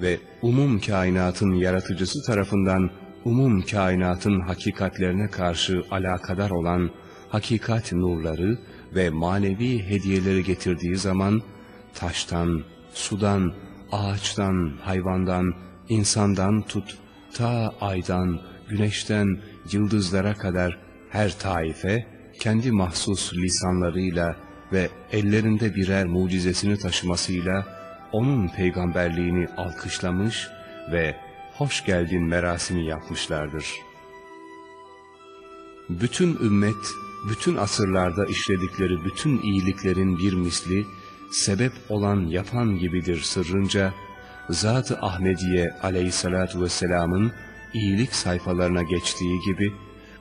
ve 0.00 0.18
umum 0.42 0.80
kainatın 0.80 1.52
yaratıcısı 1.52 2.18
tarafından 2.26 2.90
umum 3.24 3.62
kainatın 3.62 4.40
hakikatlerine 4.40 5.30
karşı 5.30 5.82
alakadar 5.90 6.50
olan 6.50 6.90
hakikat 7.28 7.92
nurları 7.92 8.58
ve 8.94 9.10
manevi 9.10 9.82
hediyeleri 9.88 10.44
getirdiği 10.44 10.96
zaman 10.96 11.42
taştan, 11.94 12.62
sudan, 12.94 13.54
ağaçtan, 13.92 14.72
hayvandan, 14.82 15.54
insandan 15.88 16.62
tut, 16.62 16.98
ta 17.34 17.74
aydan, 17.80 18.40
güneşten, 18.68 19.40
yıldızlara 19.72 20.34
kadar 20.34 20.78
her 21.10 21.38
taife 21.38 22.06
kendi 22.40 22.72
mahsus 22.72 23.34
lisanlarıyla 23.34 24.36
ve 24.72 24.88
ellerinde 25.12 25.74
birer 25.74 26.06
mucizesini 26.06 26.78
taşımasıyla 26.78 27.66
onun 28.12 28.48
peygamberliğini 28.48 29.48
alkışlamış 29.56 30.48
ve 30.92 31.16
hoş 31.54 31.84
geldin 31.84 32.22
merasimi 32.22 32.86
yapmışlardır. 32.86 33.66
Bütün 35.88 36.36
ümmet, 36.36 36.84
bütün 37.28 37.56
asırlarda 37.56 38.26
işledikleri 38.26 39.04
bütün 39.04 39.42
iyiliklerin 39.42 40.18
bir 40.18 40.32
misli, 40.32 40.86
sebep 41.30 41.72
olan 41.88 42.26
yapan 42.26 42.78
gibidir 42.78 43.20
sırrınca, 43.20 43.94
Zat-ı 44.50 44.98
Ahmediye 45.00 45.70
aleyhissalatu 45.82 46.62
vesselamın 46.62 47.32
iyilik 47.74 48.14
sayfalarına 48.14 48.82
geçtiği 48.82 49.40
gibi, 49.46 49.72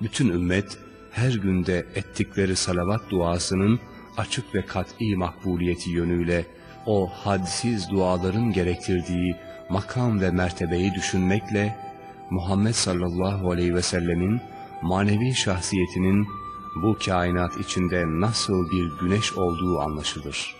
bütün 0.01 0.29
ümmet 0.29 0.77
her 1.11 1.33
günde 1.33 1.85
ettikleri 1.95 2.55
salavat 2.55 3.09
duasının 3.09 3.79
açık 4.17 4.55
ve 4.55 4.65
kat'i 4.65 5.15
makbuliyeti 5.15 5.89
yönüyle 5.89 6.45
o 6.85 7.09
hadsiz 7.09 7.89
duaların 7.89 8.53
gerektirdiği 8.53 9.35
makam 9.69 10.21
ve 10.21 10.31
mertebeyi 10.31 10.93
düşünmekle 10.93 11.75
Muhammed 12.29 12.73
sallallahu 12.73 13.51
aleyhi 13.51 13.75
ve 13.75 13.81
sellemin 13.81 14.41
manevi 14.81 15.35
şahsiyetinin 15.35 16.27
bu 16.75 16.97
kainat 17.05 17.59
içinde 17.59 18.05
nasıl 18.07 18.71
bir 18.71 18.91
güneş 18.99 19.33
olduğu 19.33 19.79
anlaşılır. 19.79 20.55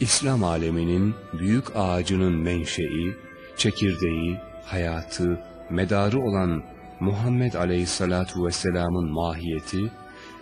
İslam 0.00 0.44
aleminin 0.44 1.14
büyük 1.32 1.64
ağacının 1.74 2.32
menşei, 2.32 3.16
çekirdeği, 3.56 4.38
hayatı, 4.64 5.40
medarı 5.70 6.20
olan 6.20 6.62
Muhammed 7.00 7.54
Aleyhisselatu 7.54 8.46
Vesselam'ın 8.46 9.12
mahiyeti, 9.12 9.92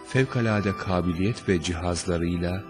fevkalade 0.09 0.77
kabiliyet 0.77 1.49
ve 1.49 1.63
cihazlarıyla, 1.63 2.63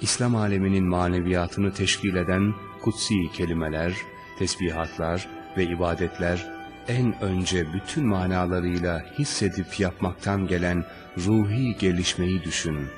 İslam 0.00 0.36
aleminin 0.36 0.88
maneviyatını 0.88 1.72
teşkil 1.72 2.14
eden 2.14 2.54
kutsi 2.82 3.14
kelimeler, 3.32 3.94
tesbihatlar 4.38 5.28
ve 5.56 5.64
ibadetler, 5.64 6.55
en 6.88 7.22
önce 7.22 7.72
bütün 7.72 8.06
manalarıyla 8.06 9.04
hissedip 9.18 9.80
yapmaktan 9.80 10.46
gelen 10.46 10.84
ruhi 11.18 11.76
gelişmeyi 11.78 12.42
düşünün. 12.44 12.88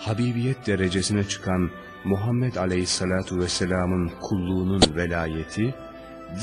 Habibiyet 0.00 0.66
derecesine 0.66 1.24
çıkan 1.24 1.70
Muhammed 2.04 2.54
Aleyhisselatu 2.54 3.38
Vesselam'ın 3.38 4.12
kulluğunun 4.20 4.82
velayeti, 4.96 5.74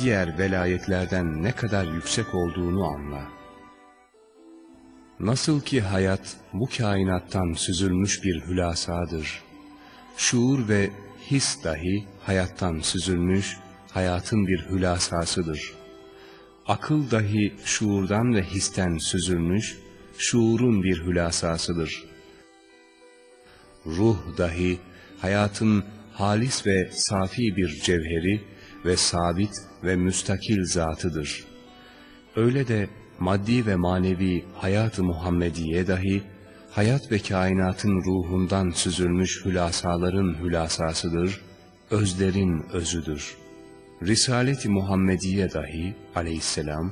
diğer 0.02 0.38
velayetlerden 0.38 1.44
ne 1.44 1.52
kadar 1.52 1.86
yüksek 1.86 2.36
olduğunu 2.36 2.86
anla. 2.88 3.22
Nasıl 5.20 5.62
ki 5.62 5.82
hayat 5.82 6.38
bu 6.54 6.70
kainattan 6.78 7.54
süzülmüş 7.54 8.24
bir 8.24 8.42
hülasadır. 8.42 9.44
Şuur 10.18 10.70
ve 10.70 10.90
his 11.32 11.64
dahi 11.64 12.06
hayattan 12.24 12.80
süzülmüş, 12.80 13.58
hayatın 13.92 14.48
bir 14.48 14.66
hülasasıdır. 14.70 15.85
Akıl 16.68 17.12
dahi 17.12 17.54
şuurdan 17.66 18.36
ve 18.36 18.44
histen 18.44 18.98
süzülmüş, 18.98 19.78
şuurun 20.18 20.84
bir 20.84 21.06
hülasasıdır. 21.06 22.04
Ruh 23.86 24.18
dahi 24.38 24.78
hayatın 25.18 25.84
halis 26.14 26.68
ve 26.68 26.90
safi 26.92 27.56
bir 27.56 27.82
cevheri 27.84 28.42
ve 28.86 28.98
sabit 28.98 29.52
ve 29.84 29.96
müstakil 29.96 30.66
zatıdır. 30.66 31.44
Öyle 32.36 32.68
de 32.68 32.90
maddi 33.20 33.66
ve 33.66 33.76
manevi 33.76 34.46
hayat-ı 34.56 35.04
Muhammediye 35.04 35.88
dahi, 35.88 36.24
hayat 36.72 37.12
ve 37.12 37.20
kainatın 37.20 38.02
ruhundan 38.06 38.70
süzülmüş 38.70 39.46
hülasaların 39.46 40.36
hülasasıdır, 40.44 41.42
özlerin 41.92 42.66
özüdür. 42.74 43.45
Risalet-i 44.04 44.70
Muhammediye 44.70 45.52
dahi 45.52 45.96
aleyhisselam, 46.16 46.92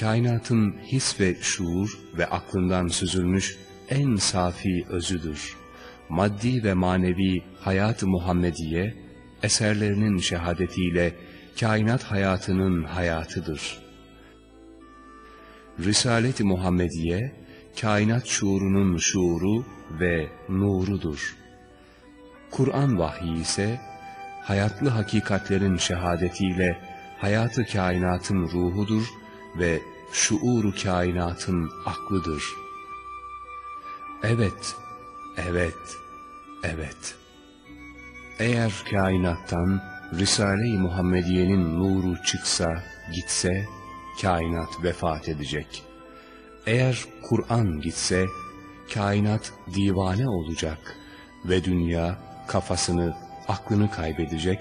kainatın 0.00 0.74
his 0.86 1.20
ve 1.20 1.36
şuur 1.40 1.98
ve 2.18 2.26
aklından 2.26 2.88
süzülmüş 2.88 3.56
en 3.88 4.16
safi 4.16 4.86
özüdür. 4.88 5.56
Maddi 6.08 6.64
ve 6.64 6.74
manevi 6.74 7.42
hayat-ı 7.60 8.06
Muhammediye, 8.06 8.94
eserlerinin 9.42 10.18
şehadetiyle 10.18 11.12
kainat 11.60 12.02
hayatının 12.02 12.84
hayatıdır. 12.84 13.82
Risalet-i 15.80 16.44
Muhammediye, 16.44 17.32
kainat 17.80 18.26
şuurunun 18.26 18.96
şuuru 18.96 19.64
ve 20.00 20.28
nurudur. 20.48 21.36
Kur'an 22.50 22.98
vahyi 22.98 23.40
ise, 23.40 23.80
hayatlı 24.42 24.88
hakikatlerin 24.88 25.76
şehadetiyle 25.76 26.78
hayatı 27.18 27.64
kainatın 27.66 28.48
ruhudur 28.48 29.06
ve 29.58 29.82
şuuru 30.12 30.72
kainatın 30.82 31.70
aklıdır. 31.86 32.44
Evet, 34.22 34.76
evet, 35.36 35.96
evet. 36.64 37.14
Eğer 38.38 38.72
kainattan 38.90 39.82
Risale-i 40.18 40.78
Muhammediye'nin 40.78 41.78
nuru 41.78 42.22
çıksa, 42.22 42.82
gitse, 43.14 43.66
kainat 44.22 44.82
vefat 44.82 45.28
edecek. 45.28 45.82
Eğer 46.66 47.04
Kur'an 47.22 47.80
gitse, 47.80 48.26
kainat 48.94 49.52
divane 49.74 50.28
olacak 50.28 50.96
ve 51.44 51.64
dünya 51.64 52.18
kafasını, 52.48 53.14
aklını 53.48 53.90
kaybedecek. 53.90 54.58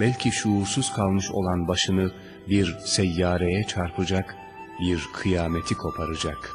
Belki 0.00 0.32
şuursuz 0.32 0.92
kalmış 0.92 1.30
olan 1.30 1.68
başını 1.68 2.12
bir 2.48 2.76
seyyareye 2.84 3.64
çarpacak, 3.64 4.36
bir 4.80 5.06
kıyameti 5.14 5.74
koparacak. 5.74 6.50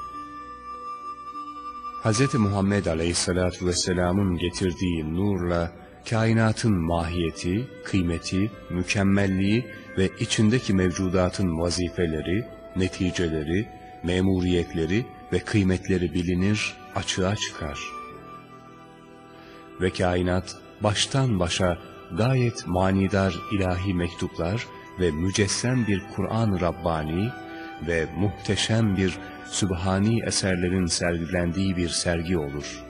Hz. 2.04 2.36
Muhammed 2.36 2.86
Aleyhisselatü 2.86 3.66
Vesselam'ın 3.66 4.38
getirdiği 4.38 5.16
nurla, 5.16 5.72
kainatın 6.10 6.74
mahiyeti, 6.74 7.68
kıymeti, 7.86 8.52
mükemmelliği 8.70 9.66
ve 9.98 10.10
içindeki 10.20 10.74
mevcudatın 10.74 11.60
vazifeleri, 11.60 12.46
neticeleri, 12.76 13.68
memuriyetleri 14.04 15.06
ve 15.34 15.40
kıymetleri 15.40 16.14
bilinir, 16.14 16.78
açığa 16.96 17.36
çıkar. 17.36 17.99
Ve 19.82 19.90
kainat 19.90 20.56
baştan 20.82 21.40
başa 21.40 21.78
gayet 22.18 22.68
manidar 22.68 23.36
ilahi 23.52 23.94
mektuplar 23.94 24.68
ve 25.00 25.12
mücessem 25.12 25.88
bir 25.88 26.04
Kur'an-ı 26.16 26.62
Rabbani 26.62 27.30
ve 27.88 28.08
muhteşem 28.18 28.98
bir 28.98 29.18
sübhani 29.46 30.26
eserlerin 30.26 30.86
sergilendiği 30.86 31.78
bir 31.78 31.90
sergi 31.90 32.38
olur. 32.38 32.84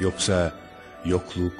Yoksa 0.00 0.52
yokluk, 1.04 1.54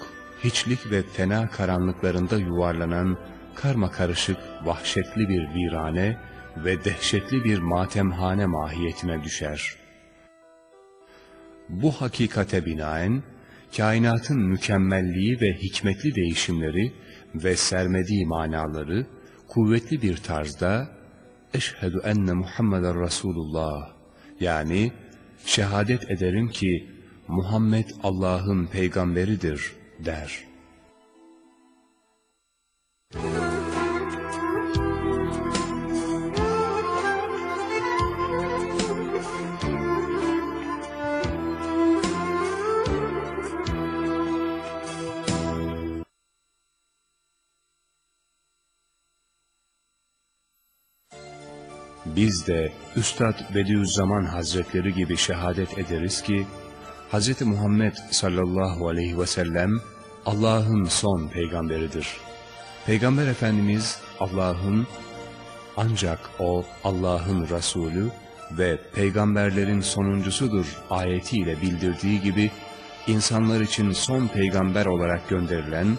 hiçlik 0.44 0.90
ve 0.90 1.02
fena 1.02 1.48
karanlıklarında 1.48 2.36
yuvarlanan 2.36 3.18
karma 3.54 3.90
karışık 3.90 4.36
vahşetli 4.64 5.28
bir 5.28 5.54
virane 5.54 6.18
ve 6.56 6.84
dehşetli 6.84 7.44
bir 7.44 7.58
matemhane 7.58 8.46
mahiyetine 8.46 9.24
düşer. 9.24 9.79
Bu 11.70 11.92
hakikate 11.92 12.66
binaen, 12.66 13.22
kainatın 13.76 14.40
mükemmelliği 14.40 15.40
ve 15.40 15.54
hikmetli 15.62 16.14
değişimleri 16.14 16.92
ve 17.34 17.56
sermediği 17.56 18.26
manaları 18.26 19.06
kuvvetli 19.48 20.02
bir 20.02 20.16
tarzda 20.16 20.88
eşhedü 21.54 22.00
enne 22.04 22.32
Muhammeden 22.32 23.02
Resulullah 23.02 23.92
yani 24.40 24.92
şehadet 25.46 26.10
ederim 26.10 26.48
ki 26.48 26.88
Muhammed 27.28 27.88
Allah'ın 28.02 28.66
peygamberidir 28.66 29.72
der. 30.04 30.49
Biz 52.20 52.46
de 52.46 52.72
Üstad 52.96 53.54
Bediüzzaman 53.54 54.24
Hazretleri 54.24 54.94
gibi 54.94 55.16
şehadet 55.16 55.78
ederiz 55.78 56.22
ki, 56.22 56.46
Hz. 57.12 57.42
Muhammed 57.42 57.94
sallallahu 58.10 58.88
aleyhi 58.88 59.18
ve 59.18 59.26
sellem 59.26 59.80
Allah'ın 60.26 60.84
son 60.84 61.28
peygamberidir. 61.28 62.08
Peygamber 62.86 63.26
Efendimiz 63.26 63.98
Allah'ın 64.18 64.86
ancak 65.76 66.18
O 66.38 66.64
Allah'ın 66.84 67.48
Resulü 67.48 68.10
ve 68.58 68.78
peygamberlerin 68.94 69.80
sonuncusudur 69.80 70.66
ayetiyle 70.90 71.60
bildirdiği 71.60 72.20
gibi 72.20 72.50
insanlar 73.06 73.60
için 73.60 73.92
son 73.92 74.28
peygamber 74.28 74.86
olarak 74.86 75.28
gönderilen 75.28 75.98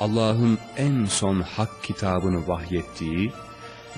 Allah'ın 0.00 0.58
en 0.76 1.04
son 1.04 1.40
hak 1.40 1.82
kitabını 1.82 2.48
vahyettiği, 2.48 3.32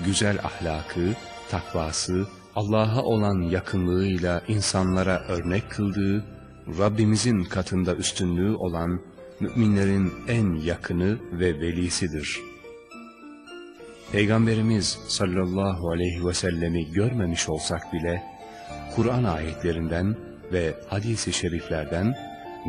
güzel 0.05 0.39
ahlakı, 0.39 1.15
takvası, 1.49 2.27
Allah'a 2.55 3.03
olan 3.03 3.41
yakınlığıyla 3.41 4.41
insanlara 4.47 5.23
örnek 5.27 5.69
kıldığı, 5.69 6.23
Rabbimizin 6.79 7.43
katında 7.43 7.95
üstünlüğü 7.95 8.55
olan 8.55 9.01
müminlerin 9.39 10.13
en 10.27 10.55
yakını 10.55 11.17
ve 11.31 11.59
velisidir. 11.59 12.39
Peygamberimiz 14.11 14.99
sallallahu 15.07 15.89
aleyhi 15.89 16.27
ve 16.27 16.33
sellemi 16.33 16.91
görmemiş 16.91 17.49
olsak 17.49 17.93
bile, 17.93 18.23
Kur'an 18.95 19.23
ayetlerinden 19.23 20.15
ve 20.53 20.73
hadis-i 20.87 21.33
şeriflerden 21.33 22.15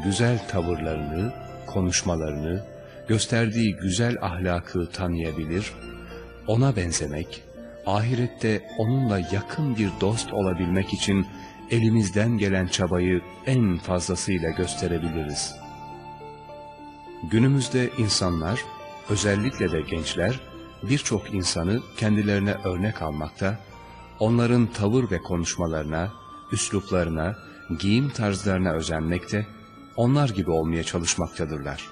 güzel 0.04 0.48
tavırlarını, 0.48 1.32
konuşmalarını, 1.66 2.64
gösterdiği 3.08 3.76
güzel 3.76 4.16
ahlakı 4.20 4.90
tanıyabilir, 4.90 5.72
ona 6.46 6.76
benzemek, 6.76 7.47
ahirette 7.88 8.68
onunla 8.78 9.18
yakın 9.18 9.76
bir 9.76 9.90
dost 10.00 10.32
olabilmek 10.32 10.94
için 10.94 11.26
elimizden 11.70 12.38
gelen 12.38 12.66
çabayı 12.66 13.22
en 13.46 13.78
fazlasıyla 13.78 14.50
gösterebiliriz. 14.50 15.54
Günümüzde 17.30 17.90
insanlar, 17.98 18.64
özellikle 19.08 19.72
de 19.72 19.80
gençler, 19.80 20.40
birçok 20.82 21.34
insanı 21.34 21.80
kendilerine 21.96 22.52
örnek 22.64 23.02
almakta, 23.02 23.58
onların 24.18 24.66
tavır 24.66 25.10
ve 25.10 25.18
konuşmalarına, 25.18 26.12
üsluplarına, 26.52 27.36
giyim 27.78 28.10
tarzlarına 28.10 28.72
özenmekte, 28.72 29.46
onlar 29.96 30.28
gibi 30.28 30.50
olmaya 30.50 30.84
çalışmaktadırlar. 30.84 31.86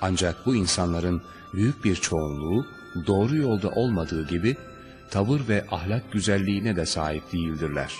Ancak 0.00 0.46
bu 0.46 0.54
insanların 0.56 1.22
büyük 1.54 1.84
bir 1.84 1.96
çoğunluğu 1.96 2.66
doğru 3.06 3.36
yolda 3.36 3.68
olmadığı 3.68 4.28
gibi 4.28 4.56
tavır 5.10 5.48
ve 5.48 5.64
ahlak 5.70 6.12
güzelliğine 6.12 6.76
de 6.76 6.86
sahip 6.86 7.32
değildirler. 7.32 7.94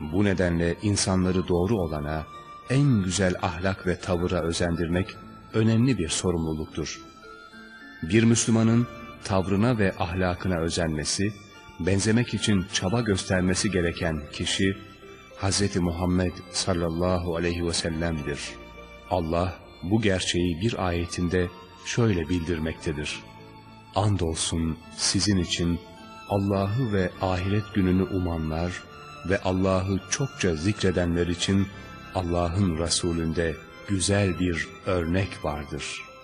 Bu 0.00 0.24
nedenle 0.24 0.76
insanları 0.82 1.48
doğru 1.48 1.76
olana, 1.76 2.26
en 2.70 3.02
güzel 3.02 3.34
ahlak 3.42 3.86
ve 3.86 3.96
tavıra 3.96 4.42
özendirmek 4.42 5.16
önemli 5.54 5.98
bir 5.98 6.08
sorumluluktur. 6.08 7.00
Bir 8.02 8.22
Müslümanın 8.22 8.86
tavrına 9.24 9.78
ve 9.78 9.94
ahlakına 9.98 10.58
özenmesi, 10.58 11.32
benzemek 11.80 12.34
için 12.34 12.66
çaba 12.72 13.00
göstermesi 13.00 13.70
gereken 13.70 14.22
kişi, 14.32 14.76
Hz. 15.42 15.76
Muhammed 15.76 16.32
sallallahu 16.50 17.36
aleyhi 17.36 17.66
ve 17.66 17.72
sellem'dir. 17.72 18.40
Allah 19.10 19.54
bu 19.82 20.02
gerçeği 20.02 20.60
bir 20.60 20.86
ayetinde 20.86 21.48
şöyle 21.84 22.28
bildirmektedir. 22.28 23.20
Andolsun 23.96 24.78
sizin 24.96 25.36
için 25.36 25.80
Allah'ı 26.28 26.92
ve 26.92 27.10
ahiret 27.22 27.74
gününü 27.74 28.02
umanlar 28.02 28.82
ve 29.28 29.40
Allah'ı 29.42 30.00
çokça 30.10 30.54
zikredenler 30.54 31.26
için 31.26 31.66
Allah'ın 32.14 32.78
Resulünde 32.78 33.56
güzel 33.88 34.40
bir 34.40 34.68
örnek 34.86 35.44
vardır.'' 35.44 36.15